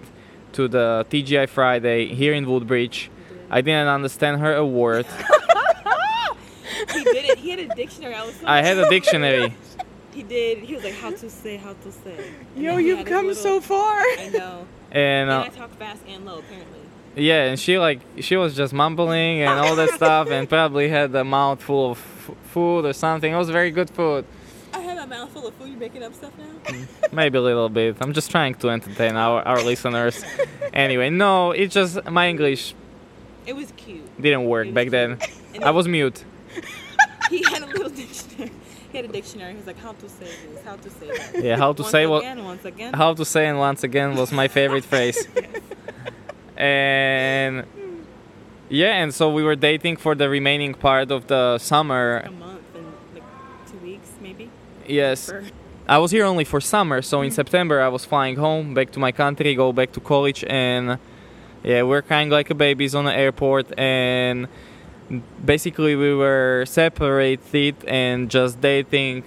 to 0.53 0.67
the 0.67 1.05
TGI 1.09 1.47
Friday 1.49 2.07
here 2.13 2.33
in 2.33 2.45
Woodbridge. 2.45 3.09
I 3.49 3.61
didn't 3.61 3.87
understand 3.87 4.39
her 4.41 4.53
a 4.55 4.65
word. 4.65 5.05
he 6.93 7.03
did 7.03 7.25
it. 7.29 7.37
He 7.39 7.49
had 7.51 7.59
a 7.59 7.67
dictionary. 7.75 8.15
I 8.15 8.25
was 8.25 8.35
so 8.35 8.47
I 8.47 8.61
had 8.61 8.77
a 8.77 8.89
dictionary. 8.89 9.53
He 10.13 10.21
did. 10.23 10.59
He 10.59 10.75
was 10.75 10.83
like, 10.83 10.93
how 10.93 11.09
to 11.11 11.29
say, 11.29 11.57
how 11.57 11.73
to 11.73 11.91
say. 11.91 12.17
And 12.55 12.63
Yo, 12.63 12.77
you've 12.77 13.05
come 13.05 13.27
little- 13.27 13.41
so 13.41 13.61
far. 13.61 13.95
I 13.99 14.29
know. 14.31 14.67
And 14.91 15.29
And 15.29 15.29
uh, 15.31 15.41
I 15.41 15.49
talk 15.49 15.71
fast 15.77 16.01
and 16.07 16.23
low, 16.25 16.37
apparently. 16.39 16.79
Yeah, 17.15 17.43
and 17.45 17.59
she 17.59 17.77
like 17.79 17.99
she 18.19 18.35
was 18.37 18.55
just 18.55 18.73
mumbling 18.73 19.41
and 19.41 19.59
all 19.59 19.75
that 19.75 19.89
stuff, 19.91 20.29
and 20.29 20.47
probably 20.47 20.89
had 20.89 21.13
a 21.15 21.23
mouth 21.23 21.61
full 21.61 21.91
of 21.91 21.97
f- 21.97 22.35
food 22.51 22.85
or 22.85 22.93
something. 22.93 23.31
It 23.31 23.37
was 23.37 23.49
very 23.49 23.71
good 23.71 23.89
food, 23.89 24.25
I 24.73 24.79
have 24.79 24.97
a 24.97 25.07
mouthful 25.07 25.47
of 25.47 25.53
food. 25.55 25.69
You're 25.69 25.77
making 25.79 26.03
up 26.03 26.13
stuff 26.13 26.31
now? 26.37 26.45
Mm, 26.73 26.87
maybe 27.13 27.37
a 27.37 27.41
little 27.41 27.69
bit. 27.69 27.97
I'm 28.01 28.13
just 28.13 28.31
trying 28.31 28.55
to 28.55 28.69
entertain 28.69 29.15
our, 29.15 29.41
our 29.47 29.61
listeners. 29.61 30.23
Anyway, 30.73 31.09
no, 31.09 31.51
it's 31.51 31.73
just 31.73 32.03
my 32.05 32.27
English 32.29 32.73
It 33.45 33.55
was 33.55 33.71
cute. 33.77 34.09
didn't 34.21 34.45
work 34.45 34.73
back 34.73 34.89
then. 34.89 35.19
I 35.61 35.71
was 35.71 35.87
mute. 35.87 36.23
He 37.29 37.41
had 37.43 37.63
a 37.63 37.65
little 37.67 37.89
dictionary. 37.89 38.51
He 38.91 38.97
had 38.97 39.05
a 39.05 39.13
dictionary. 39.19 39.51
He 39.53 39.57
was 39.57 39.65
like, 39.65 39.79
"How 39.79 39.93
to 39.93 40.07
say 40.09 40.25
this? 40.51 40.63
How 40.63 40.75
to 40.75 40.89
say 40.89 41.07
that?" 41.17 41.43
Yeah, 41.43 41.57
how 41.57 41.73
to 41.73 41.81
once 41.81 41.91
say 41.91 42.05
what- 42.05 42.21
again, 42.23 42.43
Once 42.43 42.65
again. 42.65 42.93
How 42.93 43.13
to 43.15 43.25
say 43.25 43.47
and 43.47 43.57
once 43.57 43.83
again 43.83 44.15
was 44.15 44.31
my 44.31 44.47
favorite 44.47 44.83
phrase. 44.85 45.17
And 46.57 47.65
yeah, 48.69 49.01
and 49.01 49.13
so 49.13 49.29
we 49.31 49.43
were 49.43 49.55
dating 49.55 49.97
for 49.97 50.15
the 50.15 50.29
remaining 50.29 50.73
part 50.73 51.11
of 51.11 51.27
the 51.27 51.57
summer. 51.57 52.23
a 52.25 52.31
month 52.31 52.61
and 52.75 52.85
like 53.13 53.23
two 53.71 53.77
weeks, 53.77 54.09
maybe. 54.21 54.49
Yes. 54.87 55.29
For- 55.29 55.43
I 55.87 55.97
was 55.97 56.11
here 56.11 56.23
only 56.25 56.45
for 56.45 56.61
summer, 56.61 57.01
so 57.01 57.21
in 57.21 57.31
September 57.31 57.81
I 57.81 57.89
was 57.89 58.05
flying 58.05 58.37
home 58.37 58.73
back 58.73 58.91
to 58.91 58.99
my 58.99 59.11
country, 59.11 59.53
go 59.53 59.73
back 59.73 59.91
to 59.93 59.99
college, 59.99 60.45
and 60.47 60.97
yeah, 61.61 61.83
we're 61.83 62.01
crying 62.01 62.29
like 62.29 62.49
a 62.49 62.55
babies 62.55 62.95
on 62.95 63.03
the 63.03 63.13
airport, 63.13 63.77
and 63.77 64.47
basically 65.43 65.95
we 65.97 66.15
were 66.15 66.63
separated 66.67 67.75
and 67.85 68.29
just 68.31 68.61
dating 68.61 69.23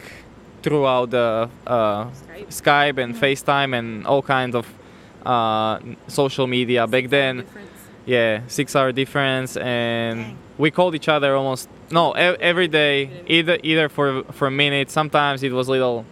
throughout 0.63 1.11
the 1.11 1.51
uh, 1.67 2.07
Skype. 2.07 2.47
Skype 2.49 2.99
and 2.99 3.15
FaceTime 3.15 3.79
and 3.79 4.07
all 4.07 4.23
kinds 4.23 4.55
of 4.57 4.67
uh, 5.27 5.81
social 6.09 6.47
media. 6.47 6.87
Back 6.87 7.09
then, 7.09 7.39
Difference. 7.39 7.71
yeah, 8.07 8.41
six 8.47 8.75
hour 8.77 8.93
difference, 8.93 9.57
and 9.57 10.21
Dang. 10.21 10.39
we 10.59 10.71
called 10.71 10.95
each 10.95 11.09
other 11.09 11.35
almost 11.35 11.69
no 11.91 12.15
e- 12.17 12.37
every 12.41 12.69
day, 12.69 13.11
either 13.27 13.59
either 13.63 13.89
for 13.89 14.23
for 14.33 14.47
a 14.49 14.51
minute. 14.51 14.91
Sometimes 14.91 15.43
it 15.43 15.53
was 15.53 15.69
little 15.69 16.05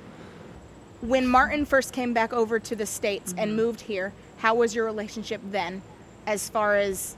When 1.00 1.26
Martin 1.26 1.64
first 1.66 1.92
came 1.92 2.12
back 2.14 2.32
over 2.32 2.58
to 2.58 2.74
the 2.76 2.86
States 2.86 3.32
Mm-hmm. 3.32 3.38
and 3.42 3.56
moved 3.56 3.80
here, 3.82 4.12
how 4.38 4.54
was 4.54 4.74
your 4.74 4.84
relationship 4.86 5.40
then 5.50 5.82
as 6.26 6.48
far 6.48 6.76
as 6.76 7.16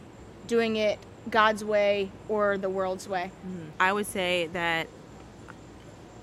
doing 0.49 0.77
it 0.77 0.99
God's 1.31 1.65
way 1.65 2.11
or 2.29 2.59
the 2.59 2.69
world's 2.69 3.09
way? 3.09 3.31
I 3.81 3.93
would 3.93 4.07
say 4.07 4.49
that 4.53 4.89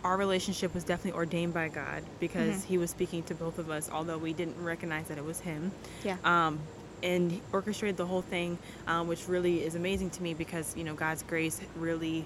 our 0.04 0.18
relationship 0.18 0.74
was 0.74 0.84
definitely 0.84 1.18
ordained 1.18 1.54
by 1.54 1.70
God 1.70 2.04
because 2.20 2.56
Mm-hmm. 2.58 2.68
He 2.68 2.78
was 2.78 2.90
speaking 2.90 3.24
to 3.24 3.36
both 3.36 3.58
of 3.58 3.70
us, 3.70 3.90
although 3.92 4.18
we 4.18 4.34
didn't 4.34 4.62
recognize 4.64 5.08
that 5.08 5.18
it 5.18 5.24
was 5.26 5.40
Him. 5.40 5.72
Yeah. 6.04 6.18
Um, 6.24 6.60
and 7.02 7.32
he 7.34 7.42
orchestrated 7.52 7.98
the 7.98 8.06
whole 8.06 8.22
thing, 8.22 8.58
um, 8.88 9.08
which 9.08 9.28
really 9.28 9.64
is 9.64 9.76
amazing 9.76 10.10
to 10.12 10.24
me 10.24 10.34
because 10.34 10.76
you 10.78 10.84
know 10.86 10.94
God's 10.94 11.22
grace 11.24 11.60
really 11.78 12.26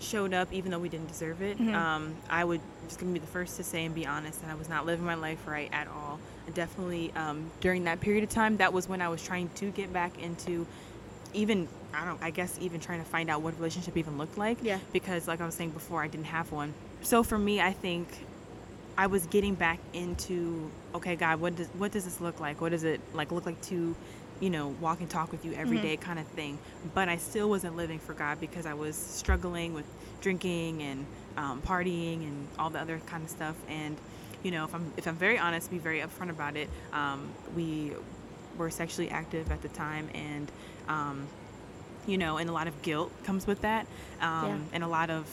showed 0.00 0.32
up 0.32 0.52
even 0.52 0.70
though 0.70 0.78
we 0.78 0.88
didn't 0.88 1.08
deserve 1.08 1.42
it. 1.42 1.58
Mhm. 1.58 1.74
Um, 1.74 2.14
I 2.30 2.44
would 2.44 2.60
just 2.86 3.00
gonna 3.00 3.12
be 3.12 3.18
the 3.18 3.26
first 3.26 3.56
to 3.56 3.64
say 3.64 3.84
and 3.84 3.94
be 3.94 4.06
honest 4.06 4.40
that 4.42 4.50
I 4.50 4.54
was 4.54 4.68
not 4.68 4.86
living 4.86 5.04
my 5.04 5.14
life 5.16 5.38
right 5.46 5.68
at 5.72 5.88
all. 5.88 6.18
And 6.46 6.54
definitely 6.54 7.12
um, 7.16 7.50
during 7.60 7.84
that 7.84 8.00
period 8.00 8.24
of 8.24 8.30
time, 8.30 8.56
that 8.58 8.72
was 8.72 8.88
when 8.88 9.02
I 9.02 9.08
was 9.08 9.22
trying 9.22 9.50
to 9.56 9.70
get 9.70 9.92
back 9.92 10.22
into 10.22 10.66
even 11.38 11.68
I 11.94 12.04
don't 12.04 12.22
I 12.22 12.30
guess 12.30 12.58
even 12.60 12.80
trying 12.80 13.02
to 13.02 13.08
find 13.08 13.30
out 13.30 13.42
what 13.42 13.54
relationship 13.56 13.96
even 13.96 14.18
looked 14.18 14.36
like. 14.36 14.58
Yeah. 14.62 14.78
Because 14.92 15.28
like 15.28 15.40
I 15.40 15.46
was 15.46 15.54
saying 15.54 15.70
before, 15.70 16.02
I 16.02 16.08
didn't 16.08 16.26
have 16.26 16.50
one. 16.52 16.74
So 17.02 17.22
for 17.22 17.38
me, 17.38 17.60
I 17.60 17.72
think 17.72 18.08
I 18.96 19.06
was 19.06 19.26
getting 19.26 19.54
back 19.54 19.78
into 19.94 20.70
okay, 20.94 21.16
God, 21.16 21.40
what 21.40 21.56
does 21.56 21.68
what 21.78 21.92
does 21.92 22.04
this 22.04 22.20
look 22.20 22.40
like? 22.40 22.60
What 22.60 22.70
does 22.72 22.84
it 22.84 23.00
like 23.14 23.30
look 23.30 23.46
like 23.46 23.60
to, 23.62 23.94
you 24.40 24.50
know, 24.50 24.68
walk 24.80 25.00
and 25.00 25.08
talk 25.08 25.30
with 25.30 25.44
you 25.44 25.52
every 25.52 25.78
Mhm. 25.78 25.82
day 25.82 25.96
kind 25.96 26.18
of 26.18 26.26
thing. 26.28 26.58
But 26.94 27.08
I 27.08 27.16
still 27.16 27.48
wasn't 27.48 27.76
living 27.76 28.00
for 28.00 28.12
God 28.14 28.40
because 28.40 28.66
I 28.66 28.74
was 28.74 28.96
struggling 28.96 29.72
with 29.74 29.86
drinking 30.20 30.82
and 30.82 31.06
um, 31.36 31.62
partying 31.62 32.22
and 32.26 32.48
all 32.58 32.70
the 32.70 32.80
other 32.80 33.00
kind 33.06 33.22
of 33.22 33.30
stuff. 33.30 33.54
And 33.68 33.96
you 34.42 34.50
know, 34.50 34.64
if 34.64 34.74
I'm 34.74 34.92
if 34.96 35.06
I'm 35.06 35.16
very 35.16 35.38
honest, 35.38 35.70
be 35.70 35.78
very 35.78 36.00
upfront 36.00 36.30
about 36.30 36.56
it. 36.56 36.68
Um, 36.92 37.28
we 37.56 37.92
were 38.56 38.70
sexually 38.70 39.08
active 39.08 39.52
at 39.52 39.62
the 39.62 39.68
time, 39.68 40.08
and 40.14 40.50
um, 40.88 41.26
you 42.06 42.18
know, 42.18 42.38
and 42.38 42.48
a 42.48 42.52
lot 42.52 42.66
of 42.68 42.80
guilt 42.82 43.12
comes 43.24 43.46
with 43.46 43.60
that, 43.62 43.86
um, 44.20 44.44
Yeah. 44.46 44.58
and 44.72 44.84
a 44.84 44.88
lot 44.88 45.10
of 45.10 45.26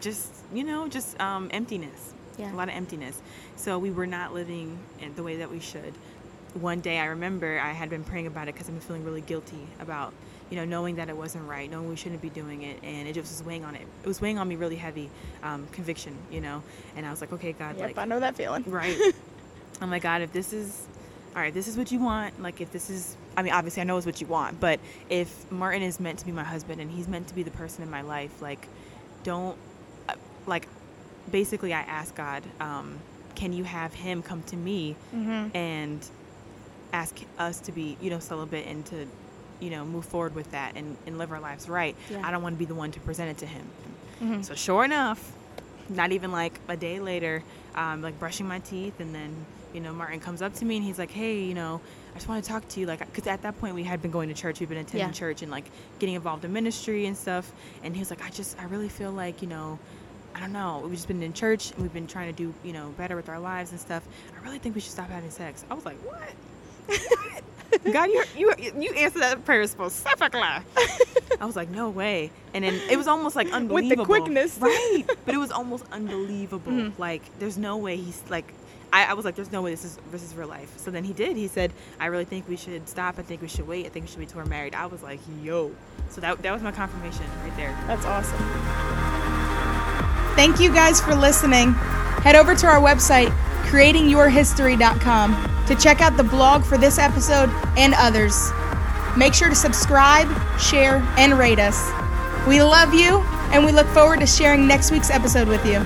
just 0.00 0.32
you 0.54 0.64
know 0.64 0.88
just 0.88 1.18
um, 1.20 1.48
emptiness 1.52 2.12
Yeah. 2.38 2.52
a 2.52 2.56
lot 2.56 2.68
of 2.68 2.74
emptiness 2.74 3.20
so 3.56 3.78
we 3.78 3.90
were 3.90 4.06
not 4.06 4.32
living 4.32 4.78
in 5.00 5.14
the 5.14 5.22
way 5.22 5.36
that 5.36 5.50
we 5.50 5.60
should 5.60 5.92
one 6.54 6.80
day 6.80 6.98
i 6.98 7.04
remember 7.06 7.60
i 7.60 7.72
had 7.72 7.90
been 7.90 8.02
praying 8.02 8.26
about 8.26 8.48
it 8.48 8.54
because 8.54 8.66
i've 8.68 8.74
been 8.74 8.80
feeling 8.80 9.04
really 9.04 9.20
guilty 9.20 9.66
about 9.78 10.12
you 10.50 10.56
know 10.56 10.64
knowing 10.64 10.96
that 10.96 11.08
it 11.10 11.16
wasn't 11.16 11.46
right 11.46 11.70
knowing 11.70 11.88
we 11.88 11.96
shouldn't 11.96 12.22
be 12.22 12.30
doing 12.30 12.62
it 12.62 12.78
and 12.82 13.06
it 13.06 13.12
just 13.12 13.30
was 13.30 13.46
weighing 13.46 13.62
on 13.64 13.74
it 13.74 13.82
it 14.02 14.08
was 14.08 14.20
weighing 14.22 14.38
on 14.38 14.48
me 14.48 14.56
really 14.56 14.76
heavy 14.76 15.10
um, 15.42 15.66
conviction 15.72 16.16
you 16.32 16.40
know 16.40 16.62
and 16.96 17.04
i 17.04 17.10
was 17.10 17.20
like 17.20 17.32
okay 17.32 17.52
god 17.52 17.76
Yep, 17.76 17.86
like 17.88 17.98
I 17.98 18.04
know 18.06 18.20
that 18.20 18.36
feeling. 18.36 18.64
Right. 18.66 18.96
oh 19.82 19.86
my 19.86 19.98
God, 19.98 20.22
if 20.22 20.32
this 20.32 20.52
is, 20.54 20.86
all 21.36 21.42
right, 21.42 21.52
this 21.54 21.68
is 21.68 21.76
what 21.76 21.90
you 21.92 22.00
want. 22.00 22.40
Like, 22.42 22.60
if 22.60 22.70
this 22.72 22.90
is, 22.90 23.16
I 23.40 23.42
mean, 23.42 23.54
obviously 23.54 23.80
I 23.80 23.84
know 23.84 23.96
it's 23.96 24.04
what 24.04 24.20
you 24.20 24.26
want, 24.26 24.60
but 24.60 24.80
if 25.08 25.50
Martin 25.50 25.80
is 25.80 25.98
meant 25.98 26.18
to 26.18 26.26
be 26.26 26.32
my 26.32 26.44
husband 26.44 26.78
and 26.78 26.90
he's 26.90 27.08
meant 27.08 27.26
to 27.28 27.34
be 27.34 27.42
the 27.42 27.50
person 27.50 27.82
in 27.82 27.90
my 27.90 28.02
life, 28.02 28.42
like, 28.42 28.68
don't, 29.24 29.56
like, 30.46 30.68
basically 31.32 31.72
I 31.72 31.80
ask 31.80 32.14
God, 32.14 32.42
um, 32.60 32.98
can 33.34 33.54
you 33.54 33.64
have 33.64 33.94
him 33.94 34.22
come 34.22 34.42
to 34.44 34.56
me 34.56 34.94
Mm-hmm. 35.16 35.56
and 35.56 36.06
ask 36.92 37.16
us 37.38 37.60
to 37.60 37.72
be, 37.72 37.96
you 38.02 38.10
know, 38.10 38.18
celibate 38.18 38.66
and 38.66 38.84
to, 38.86 39.06
you 39.60 39.70
know, 39.70 39.86
move 39.86 40.04
forward 40.04 40.34
with 40.34 40.50
that 40.50 40.76
and, 40.76 40.98
and 41.06 41.16
live 41.16 41.32
our 41.32 41.40
lives 41.40 41.66
right. 41.66 41.96
Yeah. 42.10 42.20
I 42.22 42.30
don't 42.30 42.42
want 42.42 42.56
to 42.56 42.58
be 42.58 42.66
the 42.66 42.74
one 42.74 42.90
to 42.92 43.00
present 43.00 43.30
it 43.30 43.38
to 43.38 43.46
him. 43.46 43.64
Mhm. 44.22 44.44
So 44.44 44.54
sure 44.54 44.84
enough, 44.84 45.32
not 45.88 46.12
even 46.12 46.30
like 46.30 46.60
a 46.68 46.76
day 46.76 47.00
later, 47.00 47.42
um, 47.74 48.02
like 48.02 48.18
brushing 48.18 48.46
my 48.46 48.58
teeth, 48.58 49.00
and 49.00 49.14
then 49.14 49.34
you 49.74 49.80
know 49.80 49.92
Martin 49.92 50.20
comes 50.20 50.42
up 50.42 50.54
to 50.54 50.64
me 50.64 50.76
and 50.76 50.84
he's 50.84 50.98
like, 50.98 51.10
"Hey, 51.10 51.40
you 51.42 51.54
know, 51.54 51.80
I 52.12 52.14
just 52.14 52.28
want 52.28 52.42
to 52.44 52.50
talk 52.50 52.66
to 52.68 52.80
you." 52.80 52.86
Like, 52.86 52.98
because 53.00 53.26
at 53.26 53.42
that 53.42 53.58
point 53.60 53.74
we 53.74 53.84
had 53.84 54.00
been 54.02 54.10
going 54.10 54.28
to 54.28 54.34
church, 54.34 54.60
we've 54.60 54.68
been 54.68 54.78
attending 54.78 55.08
Yeah. 55.08 55.12
church 55.12 55.42
and 55.42 55.50
like 55.50 55.64
getting 55.98 56.14
involved 56.14 56.44
in 56.44 56.52
ministry 56.52 57.06
and 57.06 57.16
stuff. 57.16 57.50
And 57.82 57.94
he 57.94 58.00
was 58.00 58.10
like, 58.10 58.24
"I 58.24 58.30
just, 58.30 58.58
I 58.60 58.64
really 58.64 58.88
feel 58.88 59.12
like, 59.12 59.42
you 59.42 59.48
know." 59.48 59.78
I 60.32 60.38
don't 60.38 60.52
know. 60.52 60.80
We've 60.84 60.92
just 60.94 61.08
been 61.08 61.24
in 61.24 61.32
church 61.32 61.72
and 61.72 61.82
we've 61.82 61.92
been 61.92 62.06
trying 62.06 62.32
to 62.32 62.32
do, 62.32 62.54
you 62.62 62.72
know, 62.72 62.90
better 62.96 63.16
with 63.16 63.28
our 63.28 63.40
lives 63.40 63.72
and 63.72 63.80
stuff. 63.80 64.04
I 64.38 64.44
really 64.44 64.60
think 64.60 64.76
we 64.76 64.80
should 64.80 64.92
stop 64.92 65.10
having 65.10 65.28
sex. 65.28 65.64
I 65.68 65.74
was 65.74 65.84
like, 65.84 65.96
what? 66.06 66.20
What? 66.86 67.92
God, 67.92 68.04
you 68.10 68.22
you 68.36 68.52
you 68.78 68.90
answered 68.94 69.22
that 69.22 69.44
prayer 69.44 69.66
specifically. 69.66 70.40
I 70.42 71.44
was 71.44 71.56
like, 71.56 71.68
no 71.70 71.90
way. 71.90 72.30
And 72.54 72.64
then 72.64 72.74
it 72.88 72.96
was 72.96 73.08
almost 73.08 73.34
like 73.34 73.50
unbelievable 73.50 74.04
With 74.04 74.08
the 74.08 74.20
quickness. 74.22 74.58
right? 74.60 75.02
But 75.26 75.34
it 75.34 75.38
was 75.38 75.50
almost 75.50 75.84
unbelievable. 75.90 76.70
Mhm. 76.72 76.98
Like, 76.98 77.22
there's 77.40 77.58
no 77.58 77.76
way 77.76 77.96
he's 77.96 78.22
like. 78.28 78.52
I, 78.92 79.06
I 79.06 79.14
was 79.14 79.24
like, 79.24 79.34
"There's 79.34 79.52
no 79.52 79.62
way 79.62 79.70
this 79.70 79.84
is 79.84 79.98
this 80.10 80.22
is 80.22 80.34
real 80.34 80.48
life." 80.48 80.76
So 80.78 80.90
then 80.90 81.04
he 81.04 81.12
did. 81.12 81.36
He 81.36 81.48
said, 81.48 81.72
"I 81.98 82.06
really 82.06 82.24
think 82.24 82.48
we 82.48 82.56
should 82.56 82.88
stop. 82.88 83.18
I 83.18 83.22
think 83.22 83.42
we 83.42 83.48
should 83.48 83.66
wait. 83.66 83.86
I 83.86 83.88
think 83.88 84.04
we 84.04 84.10
should 84.10 84.18
wait 84.18 84.28
till 84.28 84.38
we're 84.38 84.46
married." 84.46 84.74
I 84.74 84.86
was 84.86 85.02
like, 85.02 85.20
"Yo!" 85.42 85.70
So 86.08 86.20
that 86.20 86.42
that 86.42 86.52
was 86.52 86.62
my 86.62 86.72
confirmation 86.72 87.24
right 87.42 87.56
there. 87.56 87.76
That's 87.86 88.04
awesome. 88.04 88.38
Thank 90.36 90.60
you 90.60 90.72
guys 90.72 91.00
for 91.00 91.14
listening. 91.14 91.72
Head 92.22 92.36
over 92.36 92.54
to 92.54 92.66
our 92.66 92.80
website, 92.80 93.30
creatingyourhistory.com, 93.64 95.66
to 95.66 95.74
check 95.74 96.00
out 96.00 96.16
the 96.16 96.24
blog 96.24 96.64
for 96.64 96.78
this 96.78 96.98
episode 96.98 97.50
and 97.76 97.94
others. 97.96 98.50
Make 99.16 99.34
sure 99.34 99.48
to 99.48 99.54
subscribe, 99.54 100.28
share, 100.58 100.96
and 101.18 101.38
rate 101.38 101.58
us. 101.58 101.90
We 102.46 102.62
love 102.62 102.94
you, 102.94 103.18
and 103.52 103.64
we 103.64 103.72
look 103.72 103.86
forward 103.88 104.20
to 104.20 104.26
sharing 104.26 104.66
next 104.66 104.90
week's 104.90 105.10
episode 105.10 105.48
with 105.48 105.64
you. 105.66 105.84